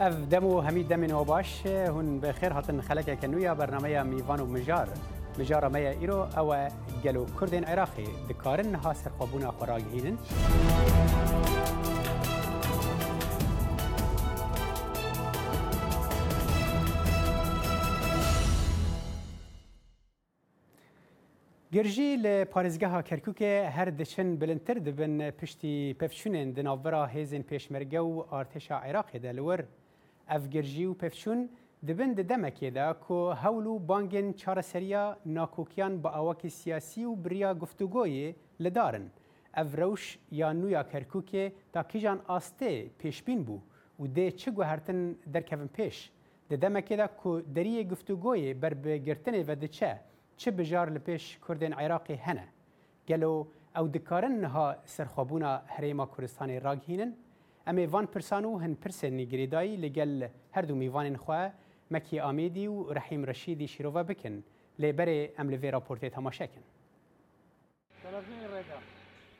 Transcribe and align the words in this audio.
اف 0.00 0.14
دمو 0.30 0.60
همی 0.60 0.82
دمین 0.82 1.12
و 1.12 1.24
باش 1.24 1.66
هون 1.66 2.20
بخیر 2.20 2.50
هاتن 2.52 2.80
خلک 2.80 3.20
کنویا 3.20 3.54
برنامه 3.54 4.02
میوان 4.02 4.40
و 4.40 4.46
مجار 4.46 4.88
مجار 5.38 5.68
میا 5.68 5.90
ایرو 5.90 6.38
او 6.38 6.68
گلو 7.04 7.26
کردین 7.40 7.64
عراقی 7.64 8.04
دکارن 8.30 8.74
ها 8.74 8.92
سرخابونا 8.94 9.50
خوراک 9.50 9.82
هینن 9.92 10.18
گرژی 21.72 22.16
ل 22.16 22.44
پارێزگەها 22.44 23.02
کەرککێ 23.10 23.52
هەر 23.76 23.88
دچن 24.00 24.36
بلندتر 24.36 24.74
دبن 24.78 25.30
پشتی 25.30 25.94
پفچونێن 25.94 26.52
دناوبرا 26.56 27.06
هێزن 27.08 27.42
پێشمەرگە 27.52 27.94
و 27.96 28.24
ئارتشا 28.32 28.80
عێراقێدا 28.80 29.32
لەوەر 29.38 29.60
ئەفگرژی 30.32 30.84
و 30.90 30.98
پێفچوون 31.00 31.40
دبن 31.86 32.10
دەمەکێدا 32.30 32.88
کۆ 33.04 33.20
هەول 33.42 33.66
و 33.72 33.82
بانگێن 33.88 34.28
چارەسەریە 34.40 35.04
ناکۆکیان 35.36 35.92
بە 36.02 36.08
ئاواکی 36.16 36.48
سیاسی 36.58 37.02
و 37.08 37.12
بریا 37.24 37.50
گفتوگۆیێ 37.62 38.26
لەدارن. 38.64 39.06
ئەڤ 39.56 39.68
ڕەوش 39.80 40.04
یان 40.40 40.56
نویا 40.60 40.82
کەرکووکێ 40.92 41.44
تا 41.72 41.80
کیژان 41.90 42.18
ئاستێ 42.30 42.72
پێشبین 43.00 43.40
بوو 43.46 43.64
و 44.00 44.04
دێ 44.16 44.26
چ 44.40 44.42
گوهرتن 44.56 45.00
دەرکەون 45.34 45.70
پێش. 45.76 45.96
دەدەمەکێدا 46.50 47.06
کو 47.20 47.30
دەریە 47.56 47.82
گفتوگۆیێ 47.92 48.50
بربگرتنێ 48.62 49.42
بە 49.48 49.54
دچە 49.62 49.92
چ 50.40 50.42
بژار 50.58 50.86
لە 50.96 51.00
پێش 51.06 51.24
کوردێن 51.44 51.72
عێراقی 51.80 52.22
هەنە. 52.26 52.46
گەلۆ 53.08 53.34
ئەو 53.76 53.86
دکارن 53.94 54.34
نها 54.44 54.66
سەرخوااببوونا 54.94 55.52
هەرێما 55.74 56.06
کوردستانی 56.12 56.60
ڕاگهینن 56.64 57.10
ئەمێ 57.68 57.84
ڤان 57.92 58.06
پرسان 58.12 58.44
و 58.44 58.58
هەن 58.62 58.74
پرسێنی 58.82 59.28
گرێدایی 59.32 59.80
لەگەل 59.84 60.12
هەردوو 60.56 60.80
میوانین 60.82 61.16
خوێ 61.22 61.44
مەکی 61.92 62.22
ئامیدی 62.24 62.66
و 62.74 62.76
ڕحیم 62.96 63.22
ڕەشیدی 63.28 63.70
شیرۆڤە 63.74 64.02
بکن 64.10 64.34
لێبەرێ 64.82 65.20
ئەم 65.36 65.46
لەێ 65.52 65.70
راپۆرتێت 65.76 66.14
هەماشەکن. 66.18 66.64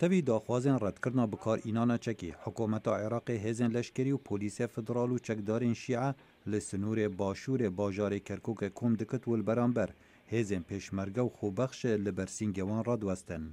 تەوی 0.00 0.20
داخوازیان 0.28 0.78
ڕەتکردنا 0.84 1.26
بکار 1.32 1.58
ئینانە 1.66 1.96
چەکی 2.04 2.30
حکوومەتە 2.44 2.90
عێراقی 3.00 3.40
هێزن 3.44 3.70
لەشکری 3.76 4.12
و 4.16 4.22
پۆلیسیە 4.28 4.66
فدرال 4.74 5.10
و 5.12 5.22
چەکدارین 5.26 5.76
شیعە 5.82 6.10
لە 6.50 6.58
سنوورێ 6.68 7.08
باشوورێ 7.20 7.68
باژارێ 7.78 8.20
کەرکک 8.28 8.60
کۆم 8.78 8.92
دکت 9.00 9.22
ولبەرامبەر 9.32 9.90
هێزن 10.32 10.62
پێشمەرگە 10.70 11.22
و 11.26 11.34
خۆبەخشە 11.38 11.92
لە 12.04 12.10
بەرسینگەوان 12.18 12.80
ڕادوەستن. 12.88 13.44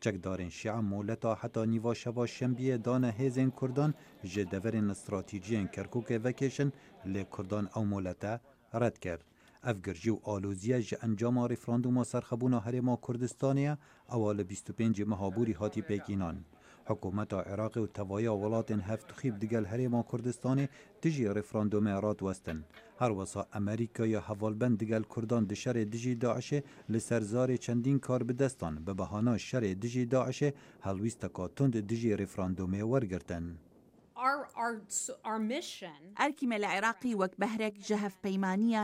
چکدارین 0.00 0.48
شیعه 0.48 0.80
مولتا 0.80 1.34
حتی 1.34 1.66
نیوا 1.66 1.94
شبا 1.94 2.26
شنبیه 2.26 2.76
دانه 2.78 3.10
هیزین 3.18 3.50
کردان 3.60 3.94
جدورین 4.24 4.90
استراتیجیین 4.90 5.66
کرکوک 5.68 6.20
وکیشن 6.24 6.70
لی 7.04 7.24
کردان 7.36 7.68
او 7.74 7.84
مولتا 7.84 8.40
رد 8.74 8.98
کرد. 8.98 9.24
افگرژی 9.62 10.10
و 10.10 10.18
آلوزیه 10.22 10.82
جه 10.82 10.98
انجام 11.02 11.38
ریفراندوما 11.42 12.04
سرخبونا 12.04 12.58
هرما 12.60 12.98
کردستانیه 13.08 13.78
اوال 14.10 14.42
25 14.42 15.02
مهابوری 15.02 15.52
هاتی 15.52 15.82
پیکینان. 15.82 16.44
حکومت 16.90 17.32
عراق 17.34 17.76
و 17.78 17.86
توایا 17.86 18.36
ولات 18.36 18.70
هفت 18.72 19.12
خیب 19.12 19.38
دیگل 19.38 19.64
هریما 19.64 20.04
کردستان 20.12 20.68
تجی 21.02 21.24
رفراندوم 21.24 21.86
ارات 21.86 22.22
وستن 22.22 22.64
هر 23.00 23.12
وسا 23.12 23.46
امریکا 23.52 24.06
یا 24.06 24.20
حوالبند 24.20 24.78
دیگل 24.78 25.02
کردان 25.16 25.44
دی 25.44 25.54
شر 25.56 25.72
دجی 25.72 26.14
داعش 26.14 26.54
لسرزار 26.88 27.56
چندین 27.56 27.98
کار 27.98 28.22
بدستان 28.22 28.84
به 28.84 28.94
بهانا 28.94 29.38
شر 29.38 29.60
دیجی 29.72 30.06
داعش 30.06 30.44
هلویست 30.82 31.26
کاتوند 31.26 31.76
دجی 31.90 32.16
رفراندوم 32.16 32.82
ورگرتن 32.90 33.56
ئەرکیمە 36.20 36.56
لە 36.62 36.68
عێراقی 36.74 37.12
وەک 37.20 37.32
بەهرێک 37.42 37.74
جەهف 37.88 38.14
پەیمانیا 38.24 38.82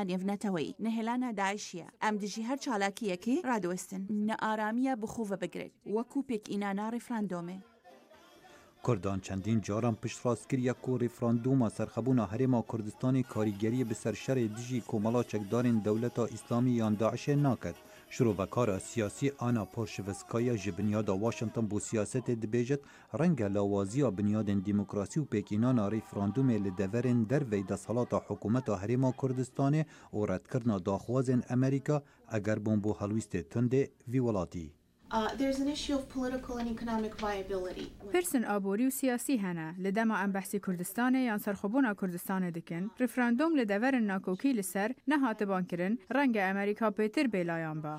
نهلانا 0.85 1.33
داعشیا 1.33 1.87
ام 2.03 2.17
دیجی 2.17 2.43
هر 2.43 2.57
هەر 2.57 2.61
چالاکیەکەی 2.65 3.45
رادوستن 3.47 4.03
نە 4.29 4.37
ئارامیە 4.45 4.97
بخۆڤە 5.03 5.37
بگرد 5.43 5.73
وەکو 5.87 6.21
پێک 6.29 6.45
ئینانا 6.51 6.91
ڕیفراندۆمێ 6.91 7.61
کردان 8.87 9.21
چندین 9.21 9.61
جاران 9.61 9.95
پشت 9.95 10.27
راست 10.27 10.53
یک 10.55 10.71
کو 10.83 10.99
ریفراندوما 10.99 11.69
سرخبون 11.69 12.19
هرما 12.19 12.65
کردستانی 12.73 13.23
کاریگری 13.23 13.85
به 13.85 13.95
سرشر 13.95 14.35
دیجی 14.35 14.81
کومالا 14.81 15.23
چکدارین 15.23 15.79
دولت 15.79 16.19
اسلامی 16.19 16.71
یان 16.71 16.95
داعش 16.95 17.29
ناکد 17.29 17.75
کار 18.51 18.79
سیاسی 18.79 19.33
آنا 19.39 19.65
پورشوسکایا 19.65 20.57
جبنیاد 20.57 20.77
بنیادا 20.77 21.17
واشنگتن 21.19 21.67
بو 21.67 21.81
سیاست 21.81 22.31
دبیجت 22.31 22.81
رنگ 23.15 23.43
لاوازیا 23.43 24.11
بنیادن 24.11 24.59
دموکراسی 24.59 25.21
و 25.21 25.25
پیکینان 25.25 25.91
ریفراندوم 25.91 26.51
لدورن 26.51 27.23
در 27.23 27.45
ویدا 27.45 27.77
سالات 27.77 28.15
حکومت 28.15 28.69
هرما 28.69 29.15
کردستان 29.23 29.85
و 30.13 30.17
ردکرنا 30.27 30.79
داخوازن 30.79 31.43
امریکا 31.51 32.03
اگر 32.29 32.59
بمبو 32.59 32.93
حلویست 32.93 33.37
تنده 33.37 33.91
ویولاتی. 34.09 34.73
Uh, 35.11 35.15
پرسن 38.13 38.45
آبوری 38.49 38.87
و 38.87 38.91
سیاسی 38.91 39.37
هەنا 39.43 39.69
لەدەما 39.85 40.17
ئەم 40.23 40.31
بەحسی 40.37 40.59
کوردستانە 40.65 41.21
یان 41.29 41.39
سەرخۆبوونا 41.45 41.93
کوردستانە 42.01 42.51
دەکەن 42.59 42.85
ڕفراندۆم 43.01 43.53
لە 43.59 43.65
دەوەرن 43.73 44.05
ناکۆکی 44.13 44.57
لەسەر 44.59 44.91
نەهاتەبانکردن 45.11 45.95
رنگ 46.17 46.37
امریکا 46.51 46.91
پیتر 46.99 47.27
بیلایان 47.35 47.81
با 47.81 47.95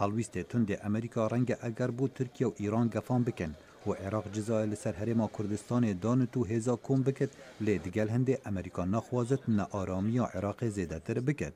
هەڵویستێ 0.00 0.40
تند 0.50 0.70
امریکا 0.84 1.26
رنگ 1.26 1.54
اگر 1.60 1.90
بود 1.90 2.12
ترکیا 2.12 2.48
و 2.50 2.54
ایران 2.60 2.88
گفان 2.88 3.22
بکن 3.24 3.54
و 3.86 3.90
عراق 3.92 4.30
جزای 4.34 4.70
لەسەر 4.72 5.08
ما 5.08 5.26
کوردستانی 5.26 5.94
دان 5.94 6.28
و 6.36 6.44
هێزا 6.50 6.76
کۆم 6.86 7.00
بکت، 7.06 7.30
لێ 7.64 7.80
هنده 7.96 8.38
امریکا 8.46 8.84
نخواست 8.84 9.48
نه 9.48 9.64
نە 9.64 9.74
ئارامی 9.74 10.12
یا 10.12 10.52
زیده 10.62 10.98
تر 10.98 11.20
بکرد. 11.20 11.54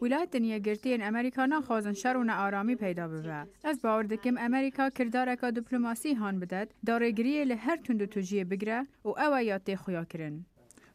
ویلایەتن 0.00 0.44
یەگرتیین 0.50 1.02
ئەمریکانا 1.06 1.58
خۆزنشەر 1.66 2.16
و 2.16 2.24
نەئارامی 2.30 2.76
پەیدا 2.82 3.06
ببە. 3.12 3.40
ئەس 3.66 3.76
باوە 3.84 4.04
دەکەم 4.12 4.36
ئەمریکا 4.44 4.84
کردارەکە 4.98 5.48
دیپلوماسی 5.58 6.12
هاان 6.20 6.36
بدەت 6.42 6.68
دا 6.86 6.94
ڕێگریە 7.02 7.42
لە 7.50 7.56
هەر 7.64 7.78
تونند 7.84 8.02
و 8.02 8.10
توژیە 8.14 8.44
بگرە 8.50 8.78
و 9.08 9.10
ئەوە 9.20 9.40
یا 9.50 9.58
تێخۆیاکردن. 9.66 10.34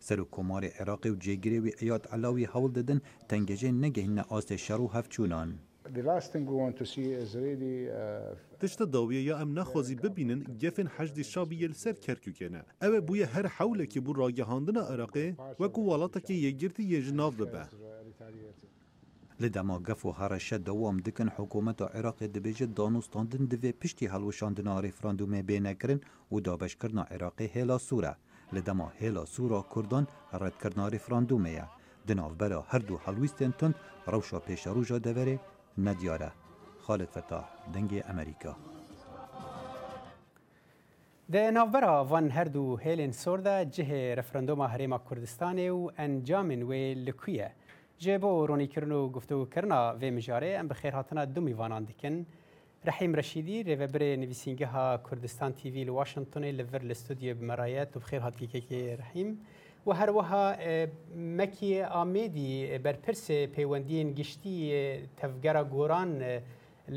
سەر 0.08 0.20
و 0.22 0.30
کۆماری 0.36 0.74
عێراقی 0.78 1.12
و 1.14 1.20
جێگرێوی 1.26 1.78
ئەیات 1.80 2.04
علاوی 2.16 2.50
هەوڵ 2.54 2.72
دەدن 2.78 3.00
تەنگەژێ 3.30 3.70
نەگەهینە 3.84 4.24
ئاستێ 4.32 4.58
شەڕ 4.66 4.80
و 4.84 4.92
هەفچوونان. 4.96 5.50
داویه 8.92 9.22
uh, 9.22 9.26
یا 9.28 9.38
ام 9.38 9.60
نخوزی 9.60 9.96
ببینن 9.96 10.44
گفن 10.64 10.88
حجد 10.88 11.22
شابی 11.22 11.70
یلسەر 11.70 11.96
کەرککێنە 12.06 12.64
ئەوێ 12.84 13.02
بووە 13.08 13.28
هەر 13.36 13.48
حولێکی 13.58 14.02
که 14.04 14.14
ڕاگەهاندنە 14.20 15.12
که 15.14 15.36
وەکو 15.62 16.20
که 16.28 16.34
یەگرتی 16.46 16.84
یێژ 16.94 17.12
ناو 17.14 17.32
ببه 17.32 17.64
لدما 19.40 19.80
گفو 19.80 20.14
و 20.32 20.40
شد 20.40 20.64
دوام 20.64 20.98
دکن 21.00 21.30
حکومت 21.38 21.82
عێراقی 21.84 22.28
دەبێژێت 22.36 22.76
دانوستاندن 22.76 23.46
دوی 23.46 23.72
پشتی 23.72 24.08
هەڵوشاندنا 24.14 24.74
ڕێفراندومێ 24.86 25.42
بێنەکردن 25.50 26.00
و 26.32 26.38
هلا 27.58 27.78
سورا 27.78 28.16
هێلا 28.52 28.54
رد 28.54 28.66
کرن 28.66 28.88
کردن 28.92 28.98
هێلا 29.00 29.26
سوورە 29.36 29.62
کوردان 29.74 30.06
ڕێدکردنا 30.40 30.86
ڕێفراندومەیە. 30.94 31.66
هر 32.72 32.82
دو 32.90 32.96
هەڵویستێن 33.06 33.52
تند 33.60 33.76
پیش 34.48 34.68
روشا 34.68 34.98
دوره 35.00 35.40
نه 35.78 35.94
دیاره 35.94 36.32
خالد 36.82 37.08
فتاح 37.08 37.44
دنگ 37.74 38.02
امریکا 38.10 38.56
د 41.30 41.36
ناوبرا 41.38 42.02
وان 42.06 42.30
هردو 42.32 42.76
هیلن 42.78 43.12
سوردا 43.12 43.64
جه 43.64 44.14
رفرندوم 44.16 44.62
هریما 44.62 44.98
کردستان 45.10 45.70
و 45.70 45.90
انجام 45.98 46.50
وی 46.70 46.94
لکویه 46.94 47.52
جبو 48.00 48.46
رونی 48.48 48.68
کرنو 48.68 49.10
گفتو 49.12 49.46
کرنا 49.46 49.96
و 50.02 50.06
مجاره 50.12 50.58
ام 50.60 50.68
بخیر 50.68 50.94
هاتنا 50.96 51.24
دو 51.26 51.42
میوانان 51.42 51.84
دکن 51.86 52.26
رحیم 52.86 53.14
رشیدی 53.16 53.64
ریوبر 53.64 54.04
نویسینگه 54.16 54.66
ها 54.68 54.98
کردستان 54.98 55.54
تیوی 55.54 55.84
لواشنطن 55.84 56.44
لور 56.52 56.82
لستودیو 56.84 57.36
بمرایت 57.36 57.96
و 57.98 58.00
بخیر 58.00 58.20
هاتیکه 58.22 58.62
که 58.62 58.96
رحیم 59.00 59.40
و 59.88 59.92
هەروەها 59.94 60.46
مەکی 61.38 61.72
ئامێدی 61.96 62.54
بەرپرسێ 62.86 63.42
پەیوەندیین 63.56 64.08
گشتی 64.20 64.58
تەفگەرە 65.20 65.64
گۆران 65.74 66.12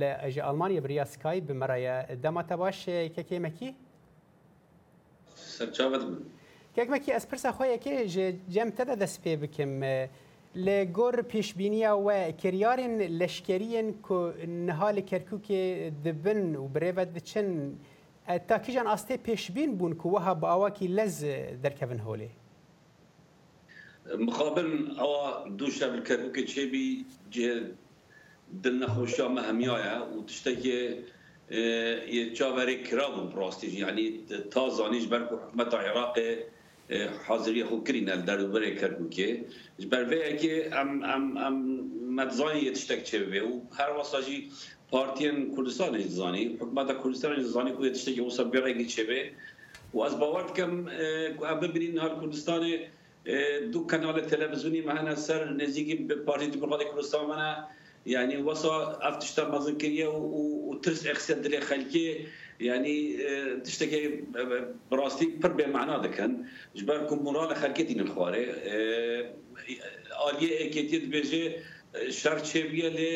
لە 0.00 0.10
ئەژ 0.22 0.34
ئەلمانیا 0.46 0.81
بریاسکای 0.84 1.38
بمەڕەیە 1.46 1.96
دەماتە 2.22 2.54
باش 2.62 2.78
کەکێمەکی 3.16 3.70
سەرچاوت 5.56 6.02
من 6.10 6.16
کەکمەکی 6.76 7.14
ئەس 7.16 7.25
پرسە 7.31 7.48
خۆیەکێ 7.56 7.96
جەم 8.54 8.70
تەدە 8.76 8.94
دەست 9.02 9.19
پێ 9.25 9.32
بکەم 9.42 9.72
لە 10.66 10.76
گۆر 10.96 11.14
پێشببینیا 11.32 11.92
وە 12.06 12.19
کریارن 12.40 12.94
لەشکریەن 13.19 13.88
کو 14.06 14.16
نهالی 14.69 15.02
کەرکووکێ 15.10 15.62
دبن 16.04 16.44
و 16.62 16.66
برێبەت 16.75 17.10
بچن 17.16 17.48
تاکیژان 18.48 18.86
ئاستێ 18.92 19.14
پێشببین 19.26 19.70
بوون 19.78 19.94
کو 20.00 20.06
وەها 20.16 20.34
باواکی 20.42 20.86
لەز 20.98 21.16
دەرکەون 21.64 22.02
هۆلێ 22.08 22.31
مقابل 24.26 24.68
او 25.02 25.10
دوشا 25.60 25.86
بالكروكي 25.88 26.42
تشيبي 26.42 27.04
جي 27.32 27.62
دلنا 28.64 28.86
خوشا 28.94 29.28
مهميايا 29.28 29.96
وتشتكي 30.14 31.02
يتشاوري 32.16 32.76
كرابو 32.86 33.22
براستي 33.32 33.78
يعني 33.78 34.20
تازانيش 34.50 35.04
بركو 35.04 35.38
حكمة 35.38 35.68
العراق 35.74 36.16
حاضرية 37.24 37.64
خو 37.64 37.82
كرينا 37.82 38.14
الدروبري 38.14 38.74
كركوكي 38.74 39.42
جبرفيا 39.80 40.30
كي 40.36 40.68
ام 40.68 41.04
ام 41.04 41.38
ام 41.38 41.56
مدزاني 42.16 42.66
يتشتك 42.66 43.02
تشيبي 43.02 43.40
وهر 43.40 43.96
وصاجي 43.98 44.48
بارتيان 44.92 45.56
كردستان 45.56 46.00
زاني 46.02 46.56
حكمة 46.60 46.92
كردستان 46.92 47.42
زاني 47.42 47.72
كو 47.72 47.84
يتشتكي 47.84 48.20
وصبيري 48.20 48.74
كي 48.74 48.84
تشيبي 48.84 49.32
واز 49.94 50.14
باورت 50.14 50.56
كم 50.56 50.88
ابن 51.42 51.66
بنين 51.68 51.94
نهار 51.94 52.20
كردستاني 52.20 52.80
دو 53.72 53.82
کانال 53.88 54.20
تلویزیونی 54.28 54.80
من 54.80 55.14
سر 55.16 55.44
نزدیکی 55.56 55.94
به 56.04 56.14
پارتی 56.28 56.46
دموکراتیک 56.46 56.88
کردستان 56.88 57.26
من 57.26 57.64
یعنی 58.06 58.36
وسا 58.36 58.98
افتشتا 59.02 59.48
مزن 59.48 59.76
کریه 59.78 60.08
و 60.08 60.74
ترس 60.84 61.06
اقصد 61.06 61.42
دلی 61.44 61.60
خلکی 61.60 62.26
یعنی 62.60 63.16
تشتکی 63.64 64.28
براستی 64.90 65.26
پر 65.42 65.48
به 65.48 65.66
معنا 65.66 65.98
دکن 65.98 66.30
جبر 66.74 67.06
کم 67.08 67.16
مرال 67.24 67.54
خلکی 67.54 67.84
دین 67.84 68.00
الخواره 68.00 68.42
آلیه 70.26 70.50
اکیتی 70.66 70.98
دبیجه 71.06 71.42
شر 72.12 72.38
چه 72.38 72.62
لی 72.68 73.12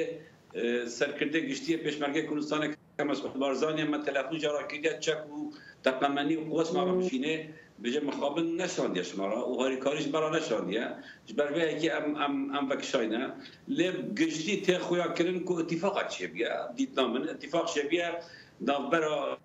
سرکرده 0.97 1.39
گشتی 1.51 1.77
پیشمرگه 1.85 2.23
کردستان 2.29 2.63
که 2.97 3.05
مسئول 3.05 3.31
بارزانی 3.33 3.85
من 3.85 4.03
تلفون 4.03 4.39
جارا 4.39 4.63
کردید 4.67 5.01
چک 5.01 5.21
و 5.37 5.53
تقمنی 5.85 6.37
و 6.37 6.41
قوس 6.41 6.73
ما 6.75 6.85
بمشینه 6.85 7.35
بيجي 7.83 7.99
مخابن 8.01 8.47
را 8.59 8.89
و 9.19 9.23
وهاري 9.53 9.77
کاریش 9.77 10.07
برا 10.07 10.29
نشانديا 10.35 10.87
جبر 11.27 11.49
بها 11.55 11.79
كي 11.79 11.91
ام 11.93 12.17
ام 12.17 12.57
ام 12.57 12.69
فكشاينا 12.69 13.35
لب 13.69 14.19
قشتي 14.19 14.57
تي 14.61 14.79
خويا 14.79 15.07
که 15.07 15.39
كو 15.47 15.59
اتفاقات 15.61 16.23
بیا 16.23 16.73
ديتنا 16.77 17.07
من 17.07 17.29
اتفاق 17.29 17.69
شبيه 17.69 18.19
نافبرا 18.61 19.39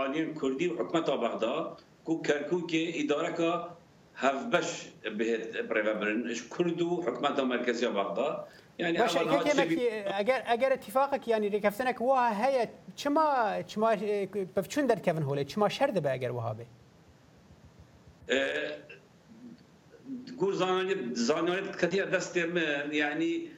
آلين 0.00 0.36
و 0.42 0.46
وحكمة 0.74 1.16
بغداد 1.16 1.80
کو 2.06 2.22
كركو 2.22 2.66
اداره 2.72 3.30
که 3.36 3.66
هف 4.16 4.42
به 4.52 4.62
بهت 5.10 5.56
برن 5.70 6.28
ایش 6.28 6.42
كردو 6.58 7.02
حکمت 7.02 7.40
مرکزی 7.40 7.86
بغداد 7.86 8.46
یعنی 8.78 8.98
باش 8.98 9.16
اگر 9.16 10.42
اگر 10.46 10.72
اتفاقك 10.72 11.28
یعنی 11.28 11.48
ركفتنك 11.48 12.00
وها 12.00 12.28
هي 12.44 12.66
چما 12.96 13.24
چما 13.66 13.96
بفچون 14.56 14.86
در 14.86 14.98
كفن 14.98 15.22
هوله 15.22 15.44
چما 15.44 15.68
ده 15.68 16.00
به 16.00 16.10
اگر 16.10 16.30
وها 16.32 16.54
به 16.54 16.66
تقول 20.26 20.54
زانيونيت 21.16 21.76
كثير 21.76 22.08
دست 22.10 22.38
من 22.38 22.94
يعني 22.94 23.48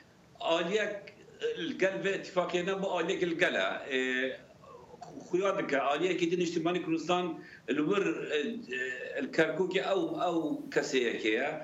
آليك 0.61 1.15
القلب 1.59 2.07
اتفاقية 2.07 2.63
نبو 2.63 3.01
آليك 3.01 3.25
القلع 3.25 3.85
خيارك 5.33 5.75
آليك 5.75 6.25
دين 6.25 6.41
اجتماعي 6.41 6.79
كردستان 6.79 7.39
الور 7.71 8.29
الكركوكي 9.19 9.81
او 9.81 10.21
او 10.23 10.63
كسيكي 10.73 11.61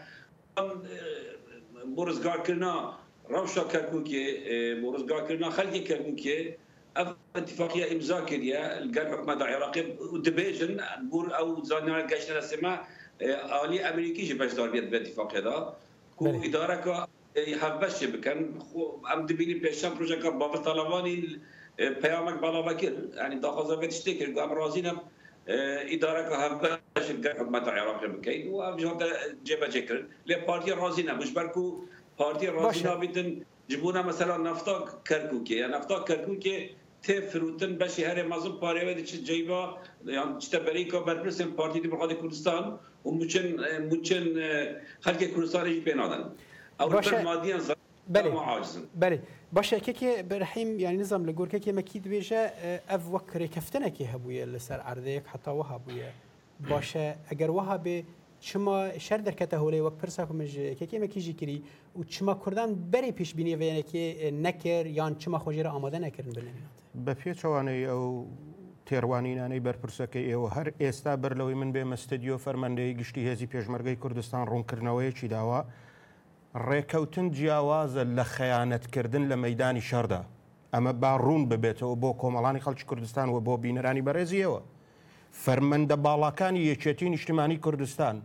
بورزگار 1.96 2.36
کردن 2.46 2.92
روشا 3.30 3.62
کرکوکی 3.72 4.20
بورزگار 4.80 5.20
کردن 5.28 5.50
خلقی 5.50 5.80
کرکوکی 5.84 6.54
اتفاقيه 6.96 7.84
امضا 7.94 8.16
کړی 8.28 8.48
الګر 8.62 9.12
حکومت 9.12 9.38
د 9.42 9.50
عراق 9.52 9.76
د 10.28 10.32
بیژن 10.38 10.72
ګور 11.12 11.28
او 11.40 11.46
ځانګړي 11.58 12.08
گشت 12.12 12.32
رسمه 12.38 13.52
عالی 13.58 13.78
امریکي 13.90 14.26
چې 14.28 14.38
باش 14.40 14.56
دار 14.60 14.72
بیت 14.74 14.88
اتفاقیه 15.00 15.42
دا 15.48 15.54
کو 16.22 16.32
اداره 16.48 16.76
کا 16.86 16.98
حبش 17.64 18.00
بکن 18.14 18.42
خو 18.68 18.88
ام 19.14 19.22
د 19.32 19.36
بینی 19.42 19.54
پیشم 19.66 19.94
پروژه 19.98 20.16
کا 20.24 20.30
باب 20.42 20.56
طالبانی 20.64 21.14
پیامک 22.06 22.40
بالا 22.46 22.64
وکیل 22.70 22.98
یعنی 23.20 23.38
دا 23.44 23.52
خو 23.58 23.64
زبیت 23.72 23.94
شته 24.00 24.16
کې 24.16 24.40
ګم 24.40 24.58
راضینم 24.60 25.00
اداره 25.98 26.26
کا 26.32 26.42
حبش 26.44 26.72
الګر 26.72 27.38
حکومت 27.44 27.68
عراق 27.74 28.02
بکین 28.16 28.50
او 28.56 28.72
جوته 28.82 29.12
جبه 29.52 29.70
ذکر 29.78 30.02
له 30.32 30.42
پارتي 30.50 30.76
راضینه 30.82 31.18
مشبر 31.22 31.52
کو 31.58 31.64
پارتي 32.24 32.50
راضینه 32.58 32.96
بیتن 33.06 33.32
جبونه 33.72 34.02
مثلا 34.12 34.36
نفتا 34.44 34.72
کرکوکه 35.08 35.54
یا 35.58 35.66
نفتا 35.76 35.98
کرکوکه 36.06 36.60
تی 37.02 37.20
فروتن 37.20 37.72
بشی 37.78 38.04
هر 38.04 38.22
مازن 38.28 38.52
پاره 38.60 38.92
ودی 38.92 39.02
چه 39.02 39.18
جیبا 39.18 39.78
یعنی 40.06 40.38
چه 40.38 40.58
تبری 40.58 40.84
که 40.84 40.98
برپرسن 41.08 41.44
پارتی 41.56 41.80
دموکرات 41.80 42.12
کردستان 42.20 42.64
و 43.04 43.10
مچن 43.18 43.46
مچن 43.92 44.24
خلق 45.04 45.20
کردستان 45.34 45.64
ایج 45.66 45.80
بنادن 45.88 46.22
باشه 46.78 47.24
بله 48.08 48.32
بله 49.00 49.22
باشه 49.52 49.80
که 49.80 50.22
برحیم 50.28 50.80
یعنی 50.80 50.96
نظام 50.96 51.24
لگور 51.24 51.48
که 51.48 51.58
که 51.60 51.72
مکید 51.72 52.02
بیشه 52.08 52.52
اف 52.88 53.14
وکر 53.14 53.46
کفتنه 53.46 53.90
که 53.90 54.04
هبویه 54.04 54.44
لسر 54.44 54.74
عرضه 54.80 55.10
یک 55.10 55.22
حتی 55.26 55.50
و 55.50 55.62
هبویه 55.62 56.12
باشه 56.70 57.16
اگر 57.30 57.50
وها 57.50 57.78
به 57.78 58.04
çima 58.40 58.92
şer 58.98 59.26
derkete 59.26 59.56
holê 59.56 59.78
wek 59.88 60.00
pirsa 60.00 60.26
ku 60.26 60.34
min 60.34 60.46
ji 60.46 60.76
kekemekî 60.78 61.20
jî 61.20 61.36
kirî 61.36 61.62
û 61.98 62.08
çima 62.08 62.38
Kurdan 62.38 62.70
berê 62.92 63.10
pêşbînî 63.18 63.54
veyenekê 63.60 64.32
nekir 64.42 64.84
yan 64.86 65.14
çima 65.14 65.38
xojê 65.38 65.68
amade 65.68 66.00
nekirin 66.00 66.30
bilin. 66.36 66.50
Be 66.94 67.10
pê 67.10 67.30
çawanê 67.40 67.76
ew 67.86 68.26
تێڕوانینانەی 68.88 69.60
بەرپرسەکەی 69.66 70.24
ئێوە 70.30 70.48
هەر 70.56 70.68
ئێستا 70.82 71.12
بەر 71.22 71.32
لەوەی 71.38 71.56
من 71.60 71.70
بێ 71.74 71.82
مەستەدیۆ 71.92 72.36
فەرمەندەی 72.44 72.92
گشتی 73.00 73.22
هێزی 73.28 73.46
پێشمەرگەی 73.52 73.96
کوردستان 74.02 74.42
ڕوونکردنەوەیەکی 74.50 75.26
داوا 75.34 75.60
ڕێکەوتن 76.68 77.26
جیاوازە 77.36 78.02
لە 78.16 78.24
خەیانەتکردن 78.36 79.24
لە 79.30 79.36
مەدانی 79.44 79.82
شەردا 79.90 80.22
ئەمە 80.74 80.92
با 81.02 81.12
ڕوون 81.24 81.42
ببێتەوە 81.50 81.96
بۆ 82.02 82.10
کۆمەڵانی 82.20 82.60
خەڵکی 82.64 82.84
کوردستان 82.90 83.26
و 83.34 83.36
بۆ 83.46 83.54
بینەرانی 83.64 84.02
بەڕێزیەوە 84.06 84.60
فەرمەندە 85.44 85.96
باڵاکانی 86.06 86.60
یەکێتی 86.70 87.08
نیشتیمانی 87.14 87.58
کوردستان 87.64 88.16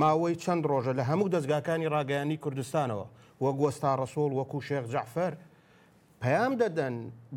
ماوەی 0.00 0.34
چەند 0.42 0.62
ڕۆژە 0.70 0.92
لە 0.98 1.04
هەموو 1.10 1.32
دەستگاکانی 1.34 1.90
ڕاگەیانی 1.94 2.40
کوردستانەوە 2.44 3.06
وە 3.42 3.50
گۆستا 3.60 3.92
ڕسۆڵ 4.00 4.30
وەکو 4.38 4.58
شێخ 4.68 4.84
جەعفەر 4.92 5.32
پەیام 6.20 6.52
دەدەن 6.62 6.94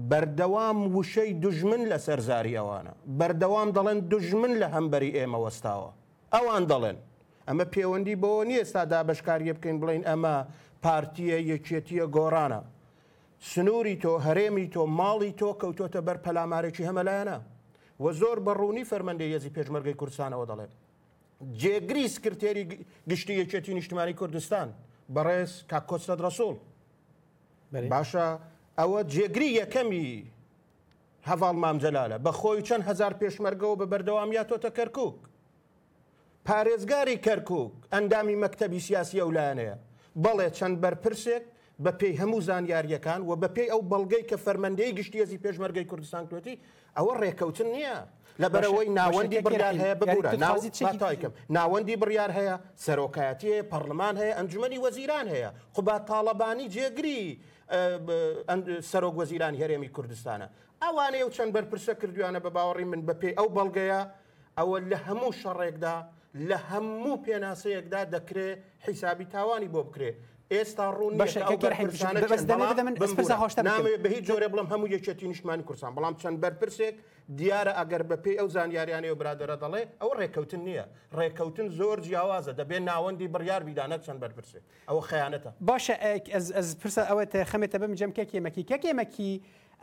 بەردەوام 0.09 0.77
وشەی 0.97 1.31
دژمن 1.45 1.81
لە 1.91 1.97
سەرزاری 2.06 2.57
ئەوانە 2.57 2.94
بەردەوام 3.19 3.69
دەڵێن 3.77 4.00
دژمن 4.13 4.53
لە 4.62 4.68
هەمبەری 4.75 5.15
ئێمە 5.18 5.38
وەستاوە 5.45 5.89
ئەوان 6.33 6.63
دەڵێن 6.71 6.97
ئەمە 7.47 7.65
پەیوەندی 7.73 8.19
بۆەوە 8.21 8.44
نیە 8.47 8.59
ئێستادا 8.62 9.00
بەشکاریە 9.09 9.53
بکەین 9.57 9.77
بڵین 9.81 10.03
ئەمە 10.09 10.35
پارتیە 10.83 11.38
یەکێتیە 11.51 12.06
گۆرانە 12.15 12.62
سنووری 13.51 13.95
تۆ 14.03 14.12
هەرێمی 14.25 14.65
تۆ 14.73 14.81
ماڵی 15.00 15.31
تۆ 15.39 15.50
کەوتۆتە 15.62 16.00
بەر 16.07 16.18
پەلامارێکی 16.25 16.88
هەمەلایەنە 16.89 17.38
و 17.99 18.11
زۆر 18.11 18.38
بەڕوونی 18.45 18.85
فەرمەندی 18.85 19.29
یەزی 19.33 19.49
پێشمەرگی 19.57 19.97
کوردستانەوە 20.01 20.45
دەڵێ 20.49 20.67
جێگری 21.61 22.05
سکرتێری 22.15 22.63
گشتی 23.09 23.33
یەکێتی 23.42 23.73
نیشتمانی 23.73 24.13
کوردستان 24.13 24.68
بەڕێز 25.16 25.51
کاکۆستە 25.71 26.16
درەسۆڵ 26.19 26.56
باشە 27.94 28.25
ئەوە 28.80 29.01
جێگری 29.13 29.49
یەکەمی 29.61 30.07
هەواڵ 31.30 31.56
مامجلالە 31.63 32.18
بە 32.25 32.31
خۆی 32.39 32.61
چەند 32.68 32.83
هزار 32.89 33.13
پێشمەرگەوە 33.21 33.75
بە 33.80 33.85
بەردەواماتۆتە 33.92 34.69
کەرکک 34.77 35.16
پارێزگاری 36.47 37.18
کەرکک 37.25 37.71
ئەندامی 37.94 38.35
مەکتتەبی 38.44 38.80
سیاسی 38.87 39.21
ئەولانەیە 39.23 39.75
بەڵێ 40.23 40.47
چەند 40.57 40.75
بەرپرسێک 40.83 41.44
بە 41.83 41.91
پێی 42.03 42.13
هەموو 42.21 42.41
زانیاریەکان 42.47 43.21
و 43.29 43.33
بە 43.41 43.47
پێی 43.55 43.69
ئەو 43.73 43.81
بەڵگەی 43.91 44.25
کە 44.29 44.37
فەرمەندەی 44.45 44.95
گشتیێزی 44.99 45.39
پێشمەرگەی 45.45 45.85
کوردستان 45.91 46.23
کوێتی 46.29 46.55
ئەوە 46.97 47.13
ڕێککەوتن 47.21 47.67
نییە 47.75 47.97
لە 48.41 48.47
بەرەوەی 48.53 48.87
ناوەندی 48.99 49.39
بڕیار 49.45 49.75
هەیە 49.83 49.95
ببوورە 50.01 50.31
ناوازیتایکەم 50.45 51.33
ناوەندی 51.57 51.97
بڕیار 52.01 52.31
هەیە 52.39 52.55
سەرۆکایەتی 52.85 53.49
پەرلمان 53.71 54.15
هەیە 54.21 54.33
ئەنجومی 54.37 54.79
وەزیران 54.85 55.27
هەیە 55.33 55.49
خوبا 55.75 55.95
تاالبانی 56.09 56.67
جێگری 56.75 57.21
سەرۆک 58.91 59.15
وەزیران 59.19 59.53
هەرێمی 59.61 59.89
کوردستانە 59.95 60.47
ئەوانەیە 60.83 61.23
و 61.27 61.31
چەند 61.35 61.51
بەرپرسە 61.55 61.93
کردویانە 62.01 62.39
بە 62.45 62.49
باوەڕی 62.55 62.85
من 62.91 63.01
بە 63.07 63.13
پێی 63.21 63.33
ئەو 63.39 63.47
بەڵگەیە 63.57 64.01
ئەوە 64.57 64.75
لە 64.89 64.97
هەموو 65.07 65.31
شەڕێکدا 65.41 65.95
لە 66.49 66.57
هەموو 66.69 67.13
پێناسەیەکدا 67.25 68.01
دەکرێ 68.15 68.49
حیسابی 68.85 69.25
تاوانی 69.33 69.69
بۆ 69.73 69.81
بکرێ 69.87 70.11
ئێستا 70.54 70.85
ڕوونامێ 70.97 71.18
بە 74.04 74.07
هیچ 74.13 74.23
جۆرە 74.31 74.47
بڵم 74.54 74.68
هەموو 74.73 74.87
یەکێتی 74.95 75.27
نیشتمانی 75.33 75.63
کورسان 75.68 75.92
بەڵام 75.95 76.13
چەند 76.21 76.37
بەرپرسێک 76.44 76.95
دیارە 77.37 77.73
ئەگەر 77.80 78.01
بە 78.09 78.16
پێی 78.23 78.37
ئەو 78.39 78.47
زانیاریانەی 78.56 79.09
و 79.11 79.16
برادرە 79.21 79.56
دەڵێ 79.63 79.81
ئەو 80.01 80.09
ڕێکەوتن 80.19 80.61
نییە 80.68 80.85
ڕێکەوتن 81.19 81.68
زۆر 81.80 81.97
جیاوازە 82.06 82.54
دەبێت 82.59 82.83
ناوەندی 82.89 83.31
بڕیار 83.35 83.61
بیدانە 83.68 83.97
چەند 84.06 84.19
بەرپرسێک 84.23 84.63
ئەو 84.89 84.99
خەیانەتە 85.09 85.49
باشە 85.69 85.95
پرسە 86.81 87.01
ئەوە 87.09 87.23
خەمێتە 87.51 87.77
بم 87.81 87.94
جەم 87.99 88.11
کێکێمەکی 88.18 88.63
کەکێمەکی 88.71 89.33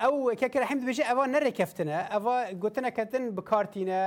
ئەو 0.03 0.15
کەکەرە 0.43 0.65
حمد 0.71 0.83
بێژێ 0.89 1.05
ئەوە 1.11 1.25
نەڕێکەفتنە 1.35 1.99
ئەوە 2.13 2.37
گوتنەکەتن 2.63 3.25
بکارتینە 3.37 4.01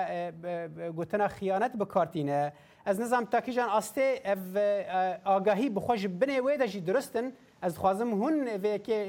گوتنە 0.97 1.27
خیانەت 1.37 1.73
بکارتینە. 1.81 2.41
ez 2.87 2.97
nizam 2.99 3.25
takîjan 3.25 3.69
astê 3.69 4.05
ev 4.33 4.55
e, 4.55 4.59
e, 4.59 5.19
agahî 5.25 5.67
bi 5.75 5.79
xwe 5.79 5.97
ji 5.97 6.07
binê 6.19 6.37
wê 6.39 6.59
de 6.59 6.67
jî 6.67 6.81
diristin 6.87 7.35
ez 7.65 7.73
dixwazim 7.73 8.11
hûn 8.19 8.37
vêkê 8.65 8.99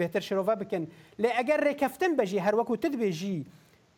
bêtir 0.00 0.20
şirova 0.20 0.60
bikin 0.60 0.90
lê 1.20 1.40
eger 1.40 1.58
rêkeftin 1.60 2.18
be 2.18 2.26
jî 2.26 2.40
her 2.40 2.52
wekû 2.54 2.76
tu 2.80 2.88
dibêjî 2.88 3.44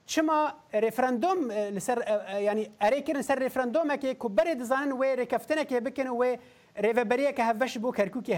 çima 0.07 0.57
referendum 0.75 1.51
e, 1.51 1.75
li 1.75 1.81
ser 1.81 1.99
yani 2.41 2.69
erê 2.81 3.05
kirin 3.05 3.21
ser 3.21 3.39
referendumekê 3.39 4.15
ku 4.19 4.29
berê 4.29 4.59
dizanin 4.59 4.93
wê 4.93 5.11
rêkeftinekê 5.23 5.85
bikin 5.85 6.07
wê 6.07 6.39
rêveberiyeke 6.77 7.43
hevveş 7.51 7.77
bû 7.77 7.97
kerkûkê 7.97 8.35